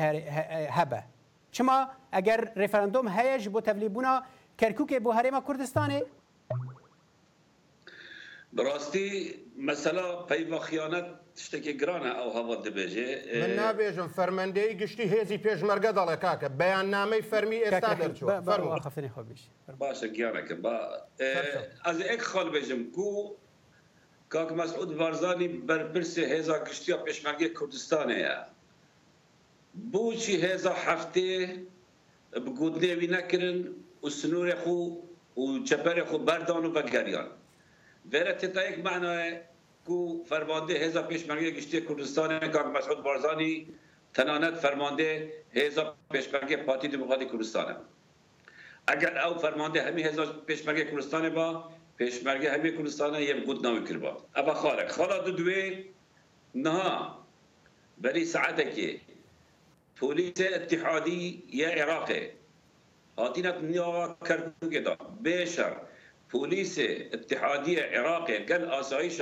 hebe 0.78 1.04
çima 1.52 1.94
eger 2.16 2.52
referendum 2.56 3.09
heye 3.09 3.38
ji 3.38 3.54
bo 3.54 3.59
tevlîbûna 3.61 4.23
kerkûkê 4.59 5.04
bo 5.04 5.14
herêma 5.14 5.38
kurdistanê 5.42 6.04
براستی 8.52 9.35
مثلا 9.57 10.23
پیوا 10.23 10.59
خیانت 10.59 11.07
شتێکی 11.47 11.73
گرانە 11.80 12.11
ئەو 12.19 12.30
هەوڵ 12.37 12.49
دەبێژێ 12.66 13.11
من 13.42 13.50
نابێژم 13.61 14.09
فەرمەندەی 14.16 14.73
گشتی 14.80 15.07
هێزی 15.14 15.38
پێشمەرگە 15.47 15.90
دەڵێ 15.99 16.16
کاکە 16.25 16.49
بەیان 16.61 16.87
نامەی 16.97 17.23
فەرمی 17.30 17.59
ئێستا 17.64 17.95
خفنی 18.87 19.11
خۆبیش 19.14 19.42
باشە 19.83 20.07
گیانەکە 20.16 20.54
با 20.64 20.76
ئەز 21.87 21.99
ئەک 22.11 22.23
خۆڵ 22.30 22.49
بێژم 22.54 22.83
کو 22.95 23.11
کاک 24.33 24.49
مەسعود 24.61 24.90
بارزانی 25.00 25.49
بەرپرسی 25.69 26.25
هێزا 26.33 26.57
گشتیا 26.69 26.97
پێشمەرگی 27.07 27.49
کوردستانەیە 27.59 28.37
بۆچی 29.92 30.35
هێزا 30.45 30.75
هەفتێ 30.87 31.30
بگوتنێوی 32.45 33.09
نەکردن 33.16 33.59
و 34.04 34.09
سنوورێ 34.21 34.57
خو 34.62 34.76
و 35.42 35.45
چەپەرێ 35.69 36.04
خو 36.09 36.16
بەردان 36.28 36.64
و 36.66 36.75
بەگەریان 36.76 37.28
در 38.11 38.33
تا 38.33 38.62
یک 38.69 38.78
معنای 38.85 39.37
کو 39.87 40.25
فرمانده 40.28 40.78
حزب 40.78 41.09
پیشمرگی 41.09 41.50
گشتی 41.50 41.80
کردستان 41.87 42.49
کار 42.49 42.66
مسعود 42.71 43.02
بارزانی 43.02 43.66
تنانت 44.14 44.54
فرمانده 44.54 45.33
حزب 45.52 45.92
پیشمرگی 46.12 46.57
پارتی 46.57 46.88
دموکراتی 46.88 47.26
کردستان 47.26 47.76
اگر 48.87 49.19
او 49.26 49.38
فرمانده 49.38 49.83
همین 49.83 50.07
حزب 50.07 50.47
پیشمرگی 50.47 50.85
کردستان 50.85 51.30
با 51.35 51.71
پیشمرگی 51.97 52.47
همین 52.47 52.76
کردستان 52.76 53.14
یه 53.23 53.35
بود 53.40 53.66
نامی 53.66 53.85
کرد 53.88 54.00
با 54.00 54.25
اما 54.35 54.54
خالق 54.54 54.90
خالا 54.90 55.19
دو 55.23 55.30
دوی 55.30 55.85
نها 56.54 57.25
بری 58.00 58.25
ساعت 58.25 58.75
که 58.76 59.00
پولیس 59.97 60.40
اتحادی 60.54 61.42
یا 61.50 61.69
عراقه 61.71 62.33
هاتینت 63.19 63.54
نیا 63.54 64.16
کردو 64.28 64.69
گدا 64.69 64.97
بیشتر 65.23 65.73
پلیس 66.33 66.79
اتحادیه 67.13 67.83
عراق 68.01 68.29
گل 68.49 68.65
آسایش 68.79 69.17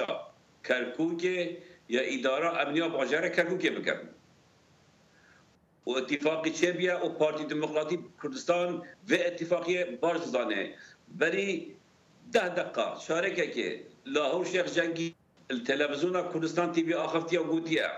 کرکوک 0.65 1.25
یا 1.95 2.00
اداره 2.15 2.50
امنیا 2.62 2.88
باجر 2.97 3.29
کرکوک 3.37 3.65
بکرد 3.77 4.05
و 5.87 5.91
اتفاقی 6.00 6.50
چه 6.59 6.69
بیا 6.79 7.07
و 7.07 7.09
پارتی 7.21 7.45
دموکراتی 7.45 7.99
کردستان 8.23 8.83
و 9.09 9.15
اتفاقی 9.29 9.85
بارز 9.85 10.33
دانه 10.33 10.62
بری 11.21 11.75
ده 12.33 12.49
دقیقه 12.49 12.87
شارکه 13.07 13.47
که 13.55 13.67
لاهور 14.15 14.47
شیخ 14.50 14.67
جنگی 14.79 15.09
التلفزیون 15.55 16.17
کردستان 16.33 16.73
تیوی 16.75 16.95
آخفتی 17.07 17.37
و 17.37 17.45
گوتیه 17.53 17.88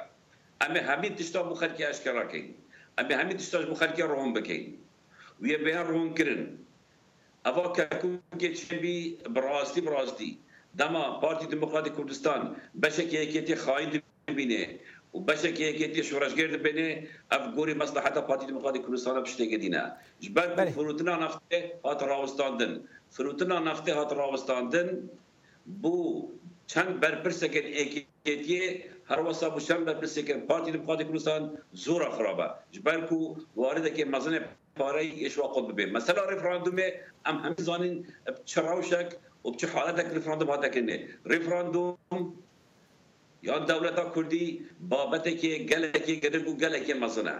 اما 0.65 0.81
همین 0.91 1.15
تشتا 1.19 1.41
بخلکی 1.51 1.85
اشکرا 1.85 2.25
کن 2.33 2.45
اما 2.99 3.15
همین 3.21 3.37
تشتا 3.37 3.59
بخلکی 3.71 4.03
روهم 4.03 4.33
بکن 4.37 4.63
و 5.41 5.47
یه 5.53 5.59
بهن 5.65 5.83
روهم 5.89 6.15
کرن 6.19 6.43
اوا 7.47 7.73
ککوکی 7.75 8.55
چه 8.55 8.79
بی 8.79 9.17
براستی 9.35 9.81
براستی 9.81 10.39
دما 10.79 11.21
پارتی 11.21 11.47
دموکرات 11.47 11.97
کردستان 11.97 12.57
بشک 12.83 13.13
یکیتی 13.13 13.55
خاین 13.55 14.03
بینه 14.37 14.79
و 15.15 15.19
بشک 15.21 15.61
یکیتی 15.61 16.03
شورشگر 16.05 16.57
بینه 16.57 17.09
اف 17.31 17.55
گوری 17.55 17.75
مصلحت 17.75 18.19
پارتی 18.19 18.47
دموکرات 18.47 18.77
کردستان 18.87 19.23
بشتگه 19.23 19.57
دینه 19.59 19.93
جبر 20.21 20.65
فروتنا 20.65 21.15
نفته 21.17 21.81
هات 21.85 22.03
راوستاندن 22.03 22.81
فروتنا 23.11 23.59
نفته 23.59 23.95
هات 23.95 24.13
راوستاندن 24.13 25.09
بو 25.83 26.29
چەند 26.71 26.91
بەرپرسەکەن 27.03 27.67
ئێکێتیێ 27.79 28.65
هەروەسا 29.11 29.47
بوو 29.53 29.67
چەند 29.69 29.83
بەرپرسێکن 29.89 30.39
پارتی 30.49 30.71
دموکراتی 30.77 31.05
کوردستان 31.09 31.43
زۆرە 31.85 32.09
خراپە 32.17 32.49
بەرکو 32.87 33.19
واردەکە 33.61 34.05
مەزنێ 34.15 34.41
پارەی 34.79 35.11
ئێشوا 35.25 35.47
قوت 35.55 35.65
ببێ 35.71 35.85
مەسەلا 35.97 36.23
ڕێفراندومێ 36.31 36.89
ئەم 37.27 37.37
هەم 37.45 37.55
زانین 37.67 37.95
چ 38.51 38.53
ڕاوشەک 38.67 39.09
و 39.45 39.49
چه 39.59 39.67
حالەتێک 39.73 40.07
ڕێفراندوم 40.15 40.51
هاتەکەنێ 40.55 40.97
ڕێفراندوم 41.31 42.23
یان 43.49 43.63
دەولەتا 43.71 44.05
کوردی 44.15 44.47
بابەتێکێ 44.91 45.53
گەلێکی 45.71 46.15
گەدرگ 46.23 46.47
و 46.51 46.59
گەلێکی 46.63 46.95
مەزنە 47.03 47.37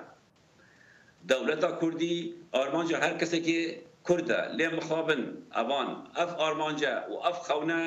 دەولەتا 1.31 1.71
کوردی 1.81 2.17
ئارمانجە 2.55 2.97
هەر 3.05 3.15
کەسێکی 3.21 3.59
کوردە 4.07 4.41
لێ 4.59 4.67
مخابن 4.79 5.23
ئەوان 5.57 5.91
ئەف 6.19 6.31
ئارمانجە 6.41 6.93
و 7.11 7.15
ئەف 7.27 7.37
خەونە 7.47 7.81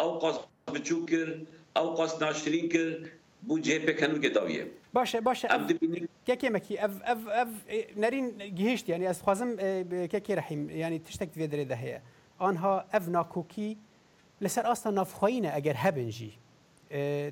ئەو 0.00 0.10
قاز 0.22 0.36
بچوک 0.70 1.08
کرد 1.10 1.46
او 1.76 1.94
قاس 1.98 2.12
ناشرین 2.22 2.68
کرد 2.72 3.02
بو 3.46 3.58
جهه 3.58 3.78
پکنو 3.86 4.18
گداویه 4.24 4.64
باشه 4.94 5.20
باشه 5.20 5.48
كيك 6.26 6.44
مكي 6.44 6.84
اف 6.84 7.02
اف 7.02 7.28
اف 7.28 7.48
نرين 7.96 8.54
جهشت 8.54 8.88
يعني 8.88 9.10
از 9.10 9.22
خوازم 9.22 9.56
كيك 10.06 10.30
رحيم 10.30 10.70
يعني 10.70 10.98
تشتك 10.98 11.28
تفيدري 11.30 11.64
ده 11.64 11.74
هي 11.74 12.00
آنها 12.40 12.86
اف 12.94 13.08
ناكوكي 13.08 13.76
لسر 14.40 14.72
اصلا 14.72 14.92
نافخوينه 14.94 15.56
اگر 15.56 15.72
هبنجي 15.76 16.30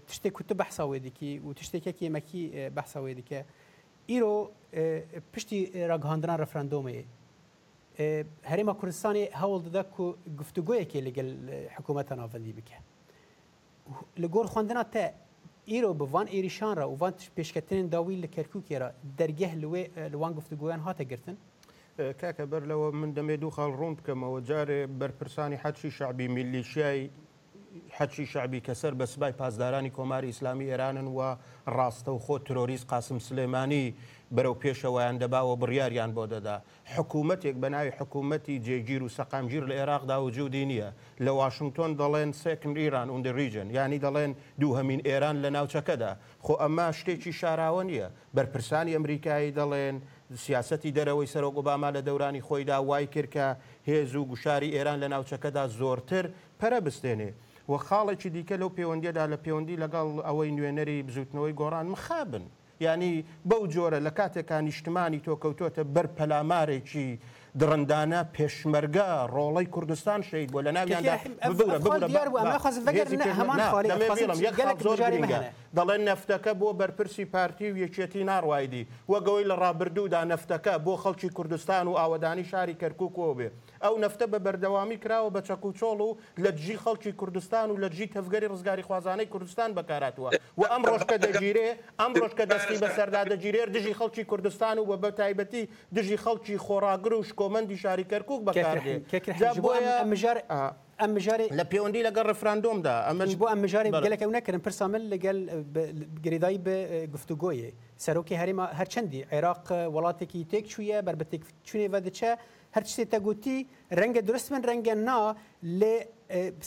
تشتي 0.08 0.30
كتب 0.30 0.56
بحثا 0.56 0.82
ويدكي 0.84 1.38
وتشتي 1.40 1.80
كيك 1.80 1.98
مكي 2.02 2.68
بحثا 2.68 3.00
ويدكي 3.00 3.44
ایرو 4.10 4.50
پشتی 5.36 5.70
راگهاندنا 5.74 6.36
رفراندومی 6.40 7.04
هریما 8.44 8.72
کوردستانی 8.72 9.28
هول 9.34 9.62
داده 9.62 9.82
که 9.96 10.14
گفتگویی 10.40 10.84
که 10.84 11.00
لگل 11.00 11.36
حکومت 11.78 12.12
نافندی 12.12 12.52
بکه 12.52 12.74
li 14.14 14.28
gor 14.28 14.46
xwendina 14.52 14.84
te 14.84 15.12
îro 15.64 15.92
bi 15.92 16.04
van 16.10 16.26
êrîşan 16.26 16.74
re 16.80 16.84
û 16.92 17.00
van 17.00 17.12
tişt 17.18 17.30
pêşketinên 17.36 17.86
dawî 17.94 18.14
li 18.22 18.28
kerkûkê 18.36 18.76
re 18.82 18.88
dergeh 19.18 19.52
li 19.62 19.66
wê 19.72 19.82
li 20.12 20.16
wan 20.22 20.32
guftgoyan 20.36 20.78
hate 20.86 21.04
girtin 21.04 21.36
کاکە 22.20 22.44
بەر 22.52 22.62
لەوە 22.70 22.88
من 23.00 23.10
دەمێ 23.16 23.36
دوو 23.42 23.54
خاڵ 23.56 23.70
ڕوون 23.78 23.94
بکەمەوە 23.98 24.40
جارێ 24.48 24.80
بەرپرسانی 25.00 25.56
حەچی 25.64 25.90
شعبی 25.98 26.26
میلیشیایی 26.36 27.06
حەچی 27.98 28.24
شعبی 28.32 28.60
کەسەر 28.66 28.92
بە 28.98 29.04
سبای 29.12 29.32
پاسدارانی 29.40 29.90
کۆماری 29.96 30.28
ئیسلامی 30.32 30.66
ئێرانن 30.70 31.08
و 31.16 31.20
ڕاستە 31.76 32.10
و 32.14 32.18
خۆ 32.26 32.34
تۆریست 32.48 32.86
قاسم 32.92 33.18
سلێمانی 33.28 33.86
بەرەو 34.36 34.56
پێشەوەیان 34.62 35.16
دەباوە 35.22 35.54
بڕیاریان 35.62 36.10
بۆ 36.16 36.24
دەدا 36.34 36.56
حکوومەتێک 36.94 37.56
بە 37.62 37.68
ناوی 37.74 37.90
حکوومەتی 37.98 38.56
جێگیر 38.66 39.02
و 39.04 39.08
سەقامگیر 39.16 39.64
لە 39.70 39.74
عێراقدا 39.80 40.16
و 40.22 40.30
جوودی 40.36 40.64
نییە 40.70 40.88
لە 41.24 41.30
واشنگتۆن 41.40 41.90
دەڵێن 42.00 42.30
سێکن 42.42 42.72
ئیران 42.82 43.08
اونندە 43.10 43.30
ریژن 43.38 43.68
ینی 43.78 43.98
دەڵێن 44.06 44.32
دوو 44.60 44.76
هەمین 44.78 45.00
ئێران 45.08 45.36
لە 45.44 45.48
ناوچەکەدا 45.56 46.12
خۆ 46.44 46.54
ئەمما 46.62 46.88
شتێکی 46.98 47.32
شاراوە 47.40 47.82
نییە 47.90 48.08
بەرپرسانی 48.36 48.94
ئەمریکایی 48.96 49.54
دەڵێن 49.58 49.96
سیاستی 50.44 50.94
دەرەوەی 50.96 51.30
سەرۆ 51.34 51.48
گوباما 51.56 51.90
لە 51.96 52.00
دەورانی 52.08 52.44
خۆیدا 52.46 52.78
وای 52.88 53.06
کرد 53.14 53.30
کە 53.34 53.46
هێز 53.88 54.10
و 54.14 54.28
گوشاری 54.30 54.74
ئێران 54.76 54.98
لە 55.02 55.08
ناوچەکەدا 55.12 55.64
زۆرتر 55.78 56.24
پەرە 56.60 56.80
بستێنێ 56.86 57.30
و 57.70 57.72
خاڵێکی 57.86 58.30
دیکە 58.34 58.56
لەو 58.62 58.70
پەیوەندیدا 58.78 59.24
لە 59.32 59.36
پەیوەندی 59.44 59.80
لەگەڵ 59.84 60.06
ئەوەی 60.26 60.50
نوێنەری 60.56 60.96
بزوتنەوەی 61.06 61.56
گۆڕان 61.60 61.86
مخابن 61.94 62.44
ینی 62.86 63.14
بەو 63.48 63.62
جۆرە 63.74 63.98
لە 64.06 64.12
کاتێکان 64.18 64.62
نیشتمانی 64.68 65.20
تۆ 65.24 65.32
کەوتۆتە 65.42 65.82
بەر 65.94 66.06
پەلامارێکی 66.16 67.10
درندانە 67.58 68.22
پێشمەرگە 68.34 69.10
ڕۆڵی 69.34 69.66
کوردستان 69.74 70.20
شید 70.22 70.50
بۆ 70.54 70.60
لە 70.66 70.70
ناویان 70.76 71.02
دەڵێن 75.82 76.02
نفتەکە 76.10 76.52
بۆ 76.60 76.68
بەرپرسی 76.80 77.24
پارتی 77.34 77.68
و 77.72 77.76
یەکێتی 77.84 78.22
ناڕایدی 78.26 78.84
وەگەوەی 79.12 79.44
لە 79.50 79.56
ڕابردوودا 79.62 80.20
نفتەکە 80.32 80.74
بۆ 80.84 80.94
خەڵکی 81.02 81.28
کوردستان 81.30 81.86
و 81.88 81.94
ئاوەدانی 81.98 82.44
شاری 82.50 82.76
کەرکوو 82.82 83.34
بێ 83.38 83.48
ئەو 83.84 83.94
نفتە 84.04 84.26
بە 84.32 84.38
بەردەوامی 84.44 84.98
کراوە 85.02 85.30
بە 85.34 85.40
چەکوچۆڵ 85.48 85.98
و 86.06 86.16
لە 86.42 86.50
جی 86.62 86.76
خەڵکی 86.84 87.12
کوردستان 87.20 87.70
و 87.70 87.76
لە 87.82 87.88
جی 87.96 88.06
تەفگەری 88.14 88.46
ڕزگاری 88.52 88.82
خوازانەی 88.88 89.26
کوردستان 89.32 89.70
بەکاراتوە 89.78 90.28
و 90.60 90.64
ئەم 90.72 90.82
ڕۆژکە 90.90 91.16
دەگیرێ 91.26 91.68
ئەم 92.00 92.12
ڕۆژکە 92.20 92.44
دەستی 92.52 92.76
بە 92.82 92.88
سەردادەگیرێر 92.96 93.68
دژی 93.76 93.94
خەڵکی 93.98 94.24
کوردستان 94.30 94.78
و 94.78 94.84
بە 94.92 94.96
بەتایبەتی 95.04 95.68
دژی 95.94 96.16
خەڵکی 96.24 96.56
خۆراگر 96.66 97.12
و 97.14 97.22
شک 97.22 97.39
کۆمەندی 97.40 97.76
شاریکەرکک 97.82 98.40
بەکارێ 98.46 99.56
ئەم 101.02 101.10
مژاری 101.16 101.48
لە 101.60 101.64
پەیوەندی 101.72 102.02
لەگەڵ 102.08 102.26
ڕفراندۆمدا 102.32 102.94
ئەمەش 103.08 103.32
بۆ 103.40 103.44
ئەم 103.52 103.60
مژاری 103.64 103.90
گەلەکە 104.06 104.24
نەکردن 104.38 104.62
پرسامل 104.66 105.02
لەگەل 105.14 105.38
گریدایی 106.24 106.60
بە 106.66 106.74
گفتوگۆیە 107.14 107.68
سەرۆکی 108.04 108.36
هەریما 108.40 108.64
هەرچەندی 108.78 109.20
عێراق 109.32 109.64
وڵاتێکی 109.94 110.40
تێک 110.50 110.64
چویە 110.72 110.98
بربەتێک 111.06 111.42
چونێ 111.68 111.88
بەدەچە 111.94 112.30
هەر 112.74 112.82
شتێتە 112.92 113.18
گوتی 113.26 113.58
ڕەنگە 113.98 114.22
درستمن 114.28 114.62
ڕەنگە 114.68 114.94
نا 115.08 115.18
لێ 115.80 115.96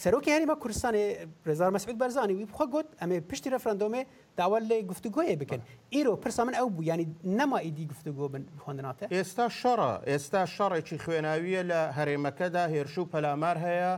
سەرۆکی 0.04 0.30
هەریمە 0.36 0.56
کوردستانی 0.62 1.06
ڕێزار 1.48 1.72
مەسعود 1.76 1.98
بەرزانانی 2.02 2.34
وی 2.40 2.46
بخوا 2.52 2.66
گوت 2.74 2.86
ئەمێ 3.02 3.18
پشتی 3.30 3.50
ڕفرەندۆمێ 3.56 4.02
داوا 4.38 4.60
لێ 4.70 4.78
گفتوگوۆیە 4.92 5.36
بکەن 5.42 5.62
ئیرۆ 5.96 6.14
پرسا 6.24 6.44
من 6.48 6.54
ئەو 6.60 6.68
بوو 6.76 6.84
ینی 6.92 7.08
نەما 7.40 7.58
ئیدی 7.66 7.86
گفتوگۆ 7.94 8.26
بن 8.34 8.44
خوندناتە 8.64 9.06
ئێستا 9.16 9.46
شەڕە 9.60 9.92
ئێستا 10.12 10.42
شەڕێکی 10.56 10.98
خوێناویە 11.04 11.62
لە 11.72 11.82
هەرێمەکەدا 11.98 12.64
هێرشوو 12.74 13.10
پەلامار 13.12 13.58
هەیە 13.68 13.92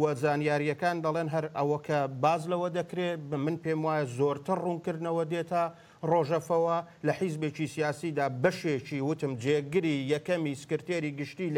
وە 0.00 0.10
زانیاریەکان 0.22 0.96
دەڵێن 1.04 1.28
هەر 1.34 1.46
ئەوە 1.58 1.78
کە 1.86 1.98
باز 2.24 2.42
لەوە 2.52 2.68
دەکرێت 2.78 3.18
من 3.44 3.56
پێم 3.64 3.80
وایە 3.86 4.04
زۆرتر 4.18 4.58
ڕوونکردنەوە 4.66 5.24
دێتە 5.32 5.64
ڕۆژەفەوە 6.02 6.86
لە 7.06 7.12
حیزبێکی 7.20 7.66
سیاسیدا 7.74 8.26
بەشێکی 8.42 9.00
وتم 9.08 9.32
جێگری 9.42 9.96
یەکەمی 10.14 10.54
سکرتێری 10.62 11.12
گشتی 11.18 11.48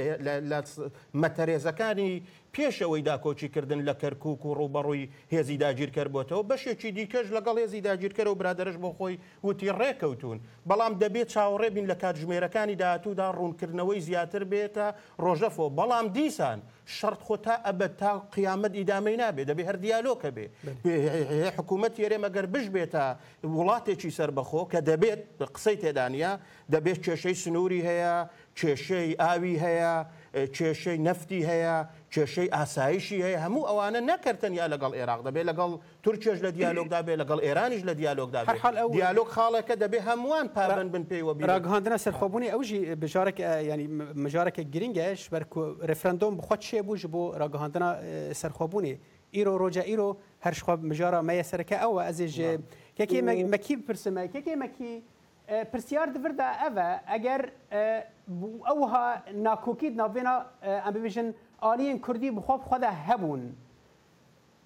مەتەرێزەکانی 1.20 2.12
پێشەوەی 2.56 3.02
داکۆچیکردن 3.08 3.80
لە 3.88 3.94
کەرکک 4.00 4.42
و 4.46 4.54
ڕوبەڕووی 4.58 5.08
هێزی 5.32 5.56
داگیر 5.64 5.90
کردبووتەوە 5.96 6.42
بەشێکی 6.50 6.90
دیکەش 6.98 7.26
لەگەڵ 7.36 7.56
هێزی 7.62 7.80
داگیرکەرە 7.88 8.26
و 8.30 8.34
برادرش 8.40 8.76
بۆ 8.82 8.90
خۆی 8.98 9.14
وتی 9.44 9.70
ڕێکەوتون 9.78 10.38
بەڵام 10.68 10.92
دەبێت 11.02 11.28
چاوەڕێبین 11.34 11.86
لە 11.90 11.94
کاتژمێرەکانی 12.02 12.76
داهاتوودا 12.82 13.28
ڕوونکردنەوەی 13.38 13.98
زیاتر 14.06 14.42
بێتە 14.52 14.86
ڕۆژەفۆ 15.24 15.66
بەڵام 15.78 16.06
دیسان 16.16 16.58
شەرت 16.98 17.20
خۆ 17.26 17.36
تا 17.44 17.54
ئەبەت 17.66 17.94
تا 18.00 18.10
قیامەت 18.34 18.72
ئیدامەی 18.78 19.16
نابێت 19.22 19.46
دەبێ 19.50 19.62
هەر 19.68 19.76
دیالۆکە 19.84 20.30
بێ 20.36 20.46
حکوومەت 21.56 21.94
یێرێمەگەر 22.02 22.46
بش 22.54 22.66
بێتە 22.74 23.04
وڵاتێکی 23.58 24.10
سەر 24.18 24.29
دەربەخۆ 24.30 24.62
کە 24.72 24.80
دەبێت 24.90 25.20
قسەی 25.54 25.76
تێدانە 25.82 26.32
دەبێت 26.72 26.98
کێشەی 27.04 27.36
سنووری 27.42 27.82
هەیە 27.88 28.14
کێشەی 28.58 29.10
ئاوی 29.22 29.54
هەیە 29.64 29.92
کێشەی 30.56 30.98
نفتی 31.08 31.40
هەیە 31.50 31.74
کێشەی 32.14 32.48
ئاسایشی 32.56 33.20
هەیە 33.26 33.38
هەموو 33.44 33.66
ئەوانە 33.68 34.00
نەکردنیا 34.10 34.66
لەگەڵ 34.72 34.92
عێراق 34.98 35.20
دەبێت 35.26 35.46
لەگەڵ 35.50 35.70
تورکێش 36.04 36.38
لە 36.44 36.50
دیالۆگدا 36.58 37.00
بێ 37.06 37.14
لەگەڵ 37.22 37.38
ئێرانیش 37.46 37.82
لە 37.88 37.94
دیالۆگدا 38.00 38.40
دیالۆگ 38.98 39.28
خاڵەکە 39.34 39.74
دەبێ 39.82 39.98
هەمووان 40.08 40.46
پابند 40.56 40.90
بن 40.94 41.04
پێیوە 41.10 41.32
بیراگەهاندنە 41.40 41.98
سەرخۆبوونی 42.04 42.48
ئەوژی 42.54 42.80
بژارێک 43.02 43.38
ینی 43.70 43.86
مژارەکە 44.24 44.62
گرنگەش 44.74 45.20
بەر 45.32 45.44
ڕفرەندۆم 45.90 46.32
بخۆت 46.38 46.62
شێ 46.68 46.80
بووش 46.86 47.02
بۆ 47.12 47.22
ڕگەهاندنە 47.42 47.88
سەرخۆبوونی 48.40 48.94
ئیرۆ 49.32 49.56
ڕۆژە 49.60 49.82
ئیرۆ 49.90 50.08
هەرشخوا 50.44 50.74
مژارە 50.90 51.20
مەیە 51.28 51.44
سەرەکە 51.50 51.76
ئەوە 51.82 52.00
ئەزیژ 52.08 52.36
کێکی 52.96 53.20
مەکی 53.54 53.76
پرسمە 53.86 54.22
کێکی 54.32 54.56
مەکی 54.62 54.92
پرسیار 55.70 56.08
دەوردا 56.14 56.48
ئەvە 56.62 56.88
ئەگەر 57.10 57.42
ئەوها 58.68 59.06
ناکۆکیت 59.46 59.94
ناوێنا 60.00 60.34
ئەمبژن 60.84 61.28
ئالیین 61.64 61.98
کوردی 62.04 62.30
بخۆب 62.36 62.60
خۆدا 62.68 62.90
هەبوون. 63.06 63.42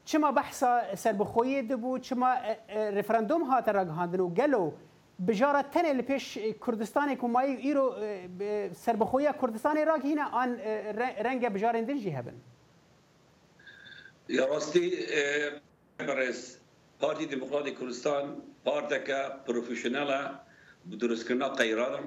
چما 0.09 0.30
بەحسا 0.37 0.71
سربخۆیە 1.02 1.61
دەبوو 1.71 2.00
چما 2.06 2.30
ڕفرەندۆم 2.97 3.42
هاتە 3.50 3.71
ڕگەهاندن 3.76 4.21
و 4.23 4.35
گەل 4.38 4.54
و 4.62 4.64
بژارە 5.26 5.62
تەنێ 5.75 5.92
لە 5.99 6.04
پێش 6.11 6.25
کوردستانی 6.64 7.16
کومایی 7.23 7.54
ئیرۆ 7.64 7.87
سربخۆیە 8.85 9.33
کوردستانی 9.40 9.87
ڕاگهینە 9.90 10.25
ئان 10.35 10.50
ڕەنگە 11.26 11.49
بژارێن 11.54 11.85
دژی 11.90 12.12
هەبن. 12.18 12.37
یا 14.28 14.45
راستی 14.47 14.90
برز 15.99 16.57
پارتی 17.00 17.26
دموکرات 17.26 17.66
کردستان 17.78 18.25
پارتکا 18.64 19.21
پروفیشنل 19.47 20.11
درستکردنا 21.00 21.49
قیرانم 21.49 22.07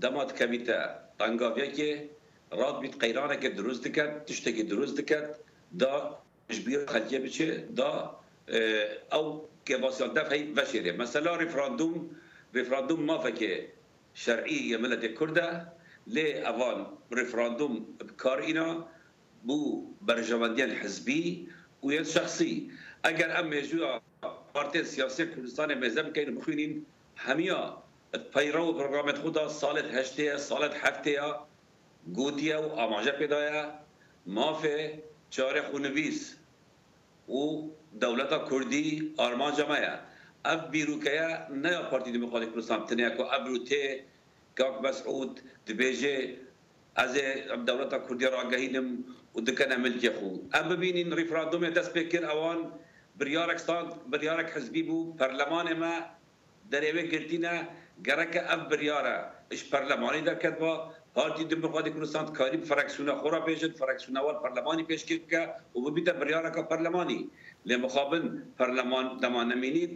دمات 0.00 0.32
کمیتا 0.38 0.78
تنگاویا 1.18 1.66
که 1.76 2.08
راد 2.52 2.80
بیت 2.80 2.94
قیرانه 3.00 3.36
که 3.36 3.48
درست 3.48 3.84
دکد 3.84 4.24
تشته 4.24 4.52
که 4.52 4.62
درست 4.62 4.96
دکد 5.00 5.36
دا 5.78 6.18
مجبیر 6.50 6.86
خلجه 6.86 7.18
بچه 7.18 7.48
دا 7.76 8.16
او 9.12 9.48
که 9.66 9.76
واسیان 9.76 10.12
دفعی 10.12 10.52
وشیره 10.52 10.92
مثلا 10.92 11.36
رفراندوم 11.36 12.10
رفراندوم 12.54 13.00
ما 13.02 13.18
فکر 13.18 13.64
شرعی 14.14 14.76
ملت 14.76 15.18
کرده 15.20 15.66
لی 16.06 16.26
اوان 16.46 16.86
رفراندوم 17.10 17.84
بکار 18.00 18.40
اینا 18.40 18.88
بو 19.44 19.84
برجمنديان 20.02 20.72
حزبي 20.76 21.48
ويان 21.82 22.04
شخصي 22.04 22.70
اگر 23.08 23.38
ام 23.40 23.54
جوا 23.54 24.00
بارتي 24.54 24.80
السياسي 24.80 25.26
كردستان 25.26 25.80
مزم 25.80 26.12
كاين 26.12 26.34
مخينين 26.34 26.84
هميا 27.26 27.76
پیرو 28.36 28.72
برنامه 28.72 29.12
خدا 29.22 29.48
صالح 29.48 29.98
هشته 29.98 30.36
صالح 30.36 30.86
هفته 30.86 31.36
گوتیا 32.18 32.58
و 32.60 32.68
آماجه 32.78 33.10
پیدایا 33.10 33.70
مافه 34.26 34.98
چاره 35.30 35.62
خونویس 35.70 36.36
و 37.28 37.38
دولت 38.00 38.32
کردی 38.50 39.14
آرمان 39.18 39.52
جمعه 39.56 40.00
اب 40.44 40.70
بیروکیا 40.70 41.26
نه 41.64 41.74
پارتی 41.90 42.10
دموکراتیک 42.12 42.50
کردستان 42.54 42.80
تنیا 42.88 43.08
کو 43.16 43.22
اب 43.36 43.46
ته 43.68 44.04
کاک 44.58 44.74
مسعود 44.84 45.40
دبيجي 45.66 46.16
از 46.96 47.12
دولت 47.66 47.92
کردی 48.08 48.26
را 48.26 48.50
گهینم 48.50 48.88
و 49.34 49.40
دکن 49.40 49.72
عمل 49.72 49.98
که 49.98 50.12
خو 50.12 50.28
ام 50.52 50.68
ببینین 50.68 51.12
ریفراندوم 51.16 51.68
دست 51.70 51.92
بکر 51.94 52.24
اوان 52.30 52.72
بریارک 53.18 53.58
ساند 53.58 54.10
بریارک 54.10 54.50
حزبی 54.56 54.82
بو 54.82 55.14
پرلمان 55.14 55.72
ما 55.74 55.94
دریوه 56.70 57.02
گرتینه 57.02 57.68
گرک 58.06 58.34
اف 58.36 58.60
بریاره 58.70 59.16
اش 59.50 59.64
پرلمانی 59.70 60.20
در 60.20 60.34
کد 60.34 60.58
با 60.58 60.92
پارتی 61.14 61.44
دموکراتی 61.44 61.90
کردستان 61.90 62.32
کاری 62.32 62.58
فرکسیون 62.58 63.14
خورا 63.14 63.40
پیشد 63.44 63.76
فرکسیون 63.76 64.16
اول 64.16 64.34
پرلمانی 64.44 64.82
پیش 64.82 65.04
کرد 65.04 65.24
که 65.30 65.54
و 65.80 65.90
بیت 65.90 66.08
بریاره 66.20 66.50
که 66.54 66.62
پرلمانی 66.62 67.30
لمخابن 67.66 68.42
پرلمان 68.58 69.16
دمانمینی 69.22 69.86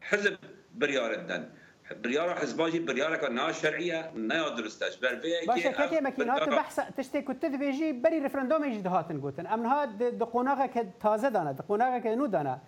حزب 0.00 0.36
بریاردن 0.74 1.42
بريارة 1.92 2.34
حزباجي 2.34 2.78
بريارة 2.80 3.16
كنا 3.16 3.52
شرعية 3.52 4.10
نا 4.14 4.48
درستاش 4.48 4.96
بربي 4.96 5.32
باشا 5.48 5.70
كاتي 5.70 6.00
ماكينات 6.00 6.48
بحث 6.48 6.80
تشتي 6.96 7.22
كنت 7.22 7.42
تبيجي 7.46 7.92
بري 7.92 8.18
رفرندوم 8.18 8.64
يجي 8.64 8.80
دهاتن 8.80 9.20
قوتن 9.20 9.46
ام 9.46 9.66
هاد 9.66 10.02
دقوناغا 10.18 10.66
كد 10.66 10.90
تازه 11.00 11.28
دانا 11.28 11.52
دقوناغا 11.52 11.98
كد 11.98 12.06
نو 12.10 12.26
دانا 12.26 12.58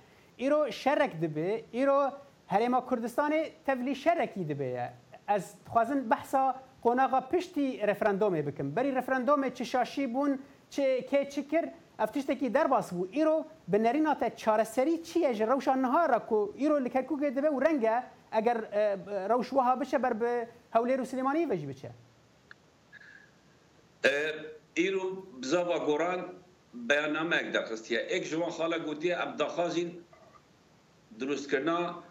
ايرو 0.41 0.71
شرك 0.71 1.13
دبي 1.15 1.65
ايرو 1.75 2.11
هريما 2.49 2.81
كردستاني 2.81 3.45
تفلي 3.67 3.95
شركي 3.95 4.45
دبي 4.45 4.85
از 5.29 5.55
خوازن 5.69 6.09
بحثا 6.09 6.55
قوناغا 6.83 7.21
پشتی 7.33 7.85
رفرندوم 7.85 8.41
بکم 8.41 8.71
بری 8.75 8.91
رفرندوم 8.91 9.49
چه 9.51 9.63
شاشی 9.65 10.07
بون 10.07 10.39
چه 10.71 11.03
که 11.11 11.25
چکر 11.27 11.69
افتشتکی 12.01 12.49
در 12.49 12.67
باس 12.67 12.95
بو 12.95 13.07
ایرو 13.13 13.45
بنرینا 13.69 14.15
تا 14.15 14.29
چارسری 14.29 14.99
چیه 14.99 15.33
جروشان 15.35 15.79
نهارا 15.83 16.19
کو 16.19 16.53
ایرو 16.57 16.79
لکرکو 16.79 17.17
گدبه 17.17 17.49
و 17.51 17.61
رنگه 17.61 18.03
اگر 18.37 18.59
روشوها 19.31 19.77
بشه 19.77 19.99
بر 19.99 20.13
به 20.13 20.49
هولیر 20.75 21.01
و 21.01 21.05
سلیمانی 21.05 21.47
وجه 21.47 21.67
بچه 21.67 21.91
ایرو 24.75 25.23
بزاوا 25.43 25.79
گوران 25.87 26.23
بیانامه 26.75 27.37
اک 27.37 27.47
دخستیه 27.53 28.07
اک 28.11 28.23
جوان 28.31 28.51
خالا 28.51 28.79
گوتیه 28.79 29.21
اب 29.23 29.37
دخازین 29.43 29.91
دروست 31.19 31.51
کرنا 31.51 32.03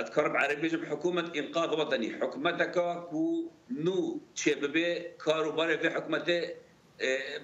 اذكر 0.00 0.28
بعربي 0.28 0.68
جم 0.68 0.84
حكومه 0.90 1.24
انقاذ 1.40 1.70
وطني 1.80 2.08
حكومتك 2.10 2.72
كو 3.10 3.50
نو 3.70 4.20
تشببي 4.36 5.00
كارو 5.24 5.52
باري 5.52 5.78
في 5.78 5.90
حكومته 5.90 6.50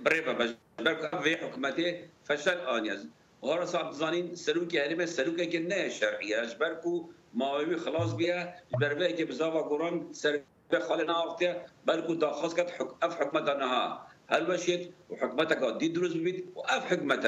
بريبا 0.03 0.33
برك 0.79 1.21
في 1.23 1.37
حكومته 1.37 2.09
فشل 2.25 2.59
انيز 2.61 3.09
وهرس 3.43 3.75
عبد 3.75 3.89
الزانين 3.93 4.35
سلوكي 4.35 4.81
هرمه 4.83 5.05
سلوكي 5.07 5.47
كنا 5.47 5.89
شرعيه 5.89 6.43
اجبركو 6.43 7.11
ماوی 7.39 7.77
خلاص 7.77 8.15
بیه 8.17 8.55
بربه 8.81 9.13
که 9.13 9.25
بزاوا 9.25 9.69
گران 9.69 10.09
سر 10.13 10.41
خاله 10.89 11.05
نافته 11.05 11.57
بلکو 11.87 12.15
داخواست 12.15 12.57
کرد 12.57 12.71
اف 13.03 13.21
حکمت 13.21 13.49
نها 13.57 14.01
هل 14.31 14.45
بشید 14.45 14.95
و 15.11 15.15
حکمت 15.15 15.61
که 15.61 15.79
دی 15.79 15.89
دروز 15.89 16.15
ببید 16.17 16.53
و 16.57 16.61
اف 16.61 16.93
حکمت 16.93 17.25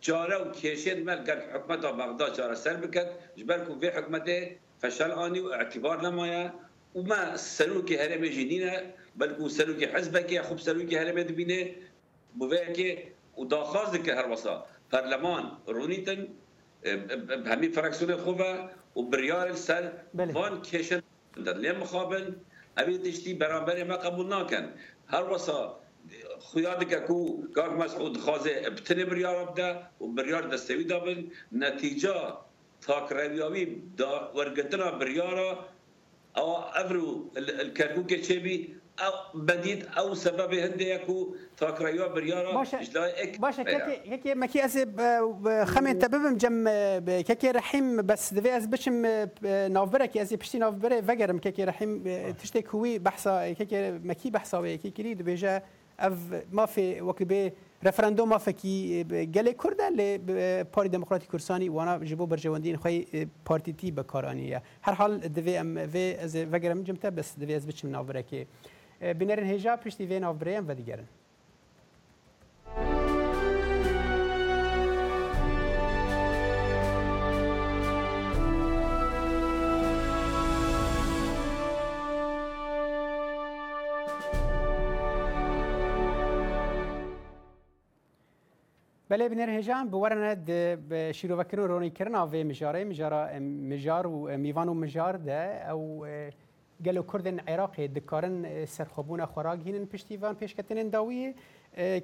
چاره 0.00 0.36
و 0.36 0.50
کشید 0.50 1.06
مل 1.06 1.24
گرد 1.24 1.42
حکمت 1.54 1.80
بغداد 1.80 2.36
چاره 2.36 2.54
سر 2.54 2.74
بکد 2.74 3.08
جبرکو 3.36 3.74
به 3.74 3.86
حکمت 3.90 4.28
فشل 4.78 5.10
آنی 5.10 5.40
و 5.40 5.46
اعتبار 5.48 6.02
نمایه 6.02 6.52
و 6.96 7.02
ما 7.02 7.36
سلوک 7.36 7.92
هرم 7.92 8.24
جنینه 8.26 8.94
بلکو 9.18 9.48
سلوک 9.48 9.82
حزبه 9.82 10.22
که 10.22 10.42
خوب 10.42 10.58
سلوک 10.58 10.92
هرم 10.92 11.22
دبینه 11.22 11.74
بوه 12.38 12.72
که 12.72 13.02
و 13.38 13.44
داخواست 13.44 14.04
که 14.04 14.14
هر 14.14 14.28
وسا 14.30 14.66
پرلمان 14.92 15.50
رونیتن 15.66 16.28
همین 17.46 17.70
فراکسیون 17.72 18.16
خوب 18.16 18.40
و 18.96 19.02
بریار 19.02 19.54
سر 19.54 19.92
وان 20.14 20.62
کشن 20.62 21.02
در 21.44 21.58
لیم 21.58 21.76
مخابن 21.76 22.26
اوی 22.78 22.98
دشتی 22.98 23.34
برانبر 23.34 23.84
ما 23.84 23.96
قبول 23.96 24.26
ناکن 24.28 24.64
هر 25.06 25.24
وسا 25.32 25.78
خیال 26.52 26.84
که 26.84 26.96
کو 26.96 27.42
گاگ 27.56 27.72
مسعود 27.82 28.16
خازه 28.16 28.62
ابتن 28.66 29.04
بریار 29.04 29.36
ابده 29.36 29.68
و 30.00 30.06
بریار 30.16 30.42
دستوی 30.48 30.84
دابن 30.84 31.30
نتیجه 31.52 32.14
تاک 32.80 33.12
رویاوی 33.12 33.64
دا 33.98 34.32
ورگتنا 34.34 34.90
بریارا 34.90 35.52
او 36.36 36.52
افرو 36.80 37.30
الكركوكة 37.36 38.22
شبي 38.22 38.76
او 39.00 39.40
بدید 39.40 39.86
او 39.98 40.14
سبب 40.14 40.52
هندێک 40.52 41.08
و 41.10 41.34
تاکرایوە 41.60 42.08
بریاە 42.16 42.48
باشە 43.38 43.62
یەکێمەکی 44.14 44.62
ئەسێ 44.64 44.82
خەمێن 45.72 45.96
تە 46.02 46.06
ببم 46.12 46.34
جەم 46.42 46.56
کەکێ 47.28 47.50
رەحیم 47.58 47.86
بەس 48.08 48.24
دەوێ 48.36 48.50
ئەس 48.56 48.66
بچم 48.72 48.96
ناوبەرێکی 49.76 50.18
ئەزی 50.20 50.36
پشتی 50.40 50.58
ناوبەرێ 50.64 50.98
بەگەرم 51.08 51.38
کەکێ 51.46 51.64
رەحیم 51.70 51.92
تشتێک 52.40 52.66
کوی 52.70 52.92
بەحسا 53.06 53.34
مەکی 54.10 54.28
بەحساوەیەکی 54.36 54.90
گیری 54.96 55.14
دەبێژە 55.20 55.54
ئەف 56.02 56.16
مافێ 56.58 56.88
وەک 57.08 57.20
بێ 57.30 57.42
رەفرەندۆ 57.86 58.22
مافەکی 58.32 58.78
گەلێ 59.36 59.52
کووردە 59.60 59.88
لێ 59.98 60.10
پاری 60.74 60.88
دموکراتی 60.96 61.26
کورسانی 61.32 61.68
وانا 61.76 61.94
ji 62.10 62.14
bo 62.20 62.24
berjewendîn 62.32 62.76
xwe 62.82 62.90
partîtî 63.48 63.96
bekaraniye. 63.96 64.62
Her 64.86 64.92
hal 65.00 65.12
divê 65.36 65.54
em 65.64 65.70
vê 65.94 66.04
ez 66.24 66.34
vegerem 66.52 66.84
cimte 66.88 67.16
bes 67.16 67.28
divê 67.40 67.54
ez 67.60 67.66
biçim 67.70 67.88
navbirekê. 67.96 68.42
binêrin 69.00 69.46
hêja 69.52 69.76
piştî 69.76 70.08
vên 70.10 70.22
avbireyên 70.26 70.68
vedigerin. 70.68 71.08
بله 89.12 89.26
بنر 89.32 89.50
هجان 89.58 89.84
بورنه 89.94 90.30
د 90.50 90.52
شیرو 91.18 91.34
وکرو 91.40 91.62
رونی 91.72 91.90
کرنا 91.98 92.20
و 92.32 92.34
مجاره 92.50 92.78
مجاره 92.92 93.22
مجار 93.70 94.04
و 94.10 94.14
میوان 94.44 94.68
و 94.68 94.74
مجار 94.82 95.14
ده 95.28 95.40
او 95.72 95.80
گلو 96.84 97.02
کردن 97.02 97.38
عراقی 97.40 97.88
دکارن 97.88 98.66
سرخوبون 98.66 99.24
خوراگینن 99.26 99.84
پشتیوان 99.86 100.34
پیشکتنن 100.34 100.88
داویه 100.88 101.34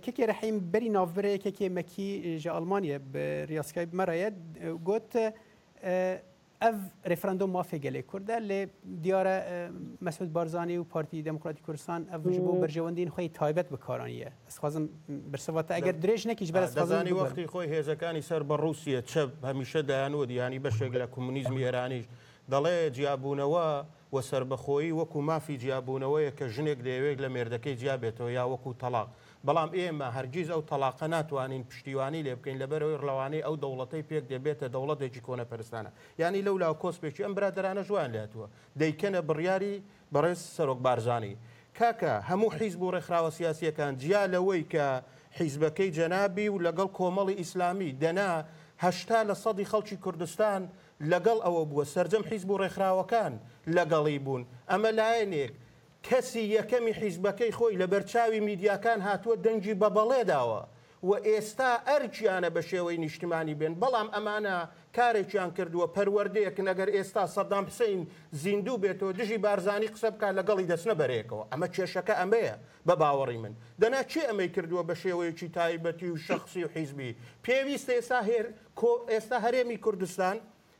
ککی 0.05 0.27
رحیم 0.27 0.71
بری 0.71 0.89
نافره 0.89 1.39
ککی 1.39 1.69
مکی 1.69 2.39
جا 2.39 2.53
آلمانیا 2.53 2.99
به 3.13 3.47
ریاسکای 3.49 3.87
مراید 3.93 4.33
گوت 4.85 5.33
اف 6.63 6.75
رفراندوم 7.05 7.51
مافی 7.51 7.79
گلی 7.79 8.03
کرده 8.13 8.37
لی 8.39 8.67
دیار 9.03 9.27
مسعود 10.03 10.33
بارزانی 10.33 10.77
و 10.77 10.85
پارتی 10.85 11.23
دموکراتیک 11.23 11.67
کردستان 11.67 12.09
اف 12.13 12.27
جبو 12.27 12.61
برجواندین 12.61 13.09
خوی 13.09 13.29
تایبت 13.29 13.69
بکارانیه 13.69 14.33
از 14.47 14.59
خوازم 14.59 14.89
برسوات 15.33 15.71
اگر 15.71 15.93
درش 15.93 16.27
نکیش 16.27 16.53
بر 16.53 16.63
از 16.63 16.73
خوازم 16.77 16.95
دزانی 16.95 17.13
وقتی 17.13 17.47
خوی 17.47 17.67
هیزکانی 17.67 18.21
سر 18.21 18.43
بر 18.43 18.57
روسیه 18.57 19.03
چه 19.03 19.27
همیشه 19.45 19.83
دهانود 19.83 20.31
یعنی 20.31 20.59
بشه 20.59 20.89
گلا 20.89 21.07
کمونیزم 21.07 21.55
ایرانیش 21.55 22.05
دەڵێ 22.51 22.91
جیاببوونەوە 22.97 23.67
وە 24.15 24.21
سربەخۆی 24.31 24.97
وەکو 24.99 25.19
مافی 25.29 25.61
جیاببوونەوەیە 25.63 26.33
کە 26.39 26.47
ژنێک 26.55 26.79
دەیەوێت 26.87 27.19
لە 27.25 27.29
مێردەکەی 27.35 27.79
جیابێتەوە 27.81 28.31
یا 28.39 28.45
وەکو 28.53 28.73
تەلاق 28.83 29.09
بەڵام 29.47 29.71
ئێمە 29.79 30.09
هەرگیز 30.17 30.49
ئەو 30.51 30.63
تەلاقە 30.71 31.07
ناتوانین 31.15 31.63
پشتیوانی 31.71 32.25
لێ 32.27 32.33
بکەین 32.39 32.59
لەبەرەوەی 32.63 32.99
ڕڵەوانەی 33.01 33.45
ئەو 33.47 33.55
دەوڵەتەی 33.65 34.07
پێک 34.11 34.25
دەبێتە 34.33 34.67
دەوڵەتێکی 34.75 35.23
کۆنە 35.27 35.45
پەرستانە 35.51 35.91
یعنی 36.21 36.41
لەو 36.47 36.57
لا 36.63 36.69
کۆسپێکی 36.83 37.23
ئەم 37.27 37.35
برادرانە 37.39 37.83
ژوان 37.89 38.11
لاتوە 38.15 38.47
دەیکەنە 38.81 39.21
بڕیاری 39.29 39.75
بەڕێز 40.13 40.41
سەرۆک 40.57 40.81
بارزانانی 40.85 41.37
کاکە 41.79 42.13
هەموو 42.29 42.51
حیز 42.59 42.75
بۆ 42.81 42.87
ڕێکخراوە 42.95 43.31
سیاسیەکان 43.39 43.93
جیا 44.03 44.23
لەوەی 44.35 44.65
کە 44.73 44.87
حیزبەکەی 45.39 45.91
جەنابی 45.99 46.49
و 46.53 46.63
لەگەڵ 46.67 46.89
کۆمەڵی 46.99 47.39
ئیسلامی 47.41 47.91
دەناهشتا 48.03 49.19
لە 49.29 49.35
سەدی 49.43 49.67
خەڵکی 49.71 49.97
کوردستان 50.05 50.63
لەگەڵ 51.11 51.39
ئەوە 51.43 51.63
بووە 51.71 51.85
سرجەم 51.95 52.25
حیز 52.31 52.43
بوو 52.47 52.59
ڕێکخراوەکان 52.63 53.35
لەگەڵی 53.77 54.19
بوون 54.25 54.43
ئەمە 54.71 54.91
لایەنێک 54.99 55.53
کەسی 56.07 56.45
یەکەمی 56.57 56.95
حیزبەکەی 57.01 57.53
خۆی 57.59 57.79
لە 57.83 57.87
بەرچاوی 57.93 58.41
میدیاکان 58.49 59.01
هاتووە 59.07 59.37
دەنجی 59.45 59.75
بە 59.83 59.89
بەڵێ 59.97 60.23
داوە 60.31 60.63
و 61.09 61.13
ئێستا 61.29 61.71
ئەرچیانە 61.89 62.51
بە 62.55 62.63
شێوەی 62.69 62.99
نیشتمانی 63.05 63.55
بێن 63.61 63.75
بەڵام 63.83 64.09
ئەمانە 64.15 64.57
کارێکیان 64.97 65.51
کردووە 65.57 65.87
پەروەردەیەکن 65.97 66.67
ئەگەر 66.71 66.89
ئێستا 66.97 67.25
سەدام 67.37 67.65
حسین 67.71 68.01
زیندوو 68.43 68.81
بێتەوە 68.83 69.13
دژی 69.19 69.39
بارزانانی 69.47 69.89
قسە 69.95 70.09
بکە 70.15 70.29
لەگەڵی 70.39 70.69
دەستنە 70.71 70.95
بەرێکەوە 71.01 71.45
ئەمە 71.53 71.69
کێشەکە 71.75 72.15
ئەمەیە 72.21 72.55
بە 72.87 72.95
باوەڕی 73.01 73.39
من 73.43 73.55
دەنا 73.81 74.01
چی 74.11 74.21
ئەمەی 74.29 74.51
کردووە 74.55 74.83
بە 74.89 74.95
شێوەیەکی 75.03 75.49
تایبەتی 75.57 76.09
و 76.13 76.17
شخصی 76.29 76.65
و 76.65 76.69
حیزبی 76.75 77.17
پێویست 77.45 77.89
ئێستا 77.97 78.21
هێر 78.29 78.47
ئێستا 79.15 79.39
هەرێمی 79.45 79.79
کوردستان 79.85 80.37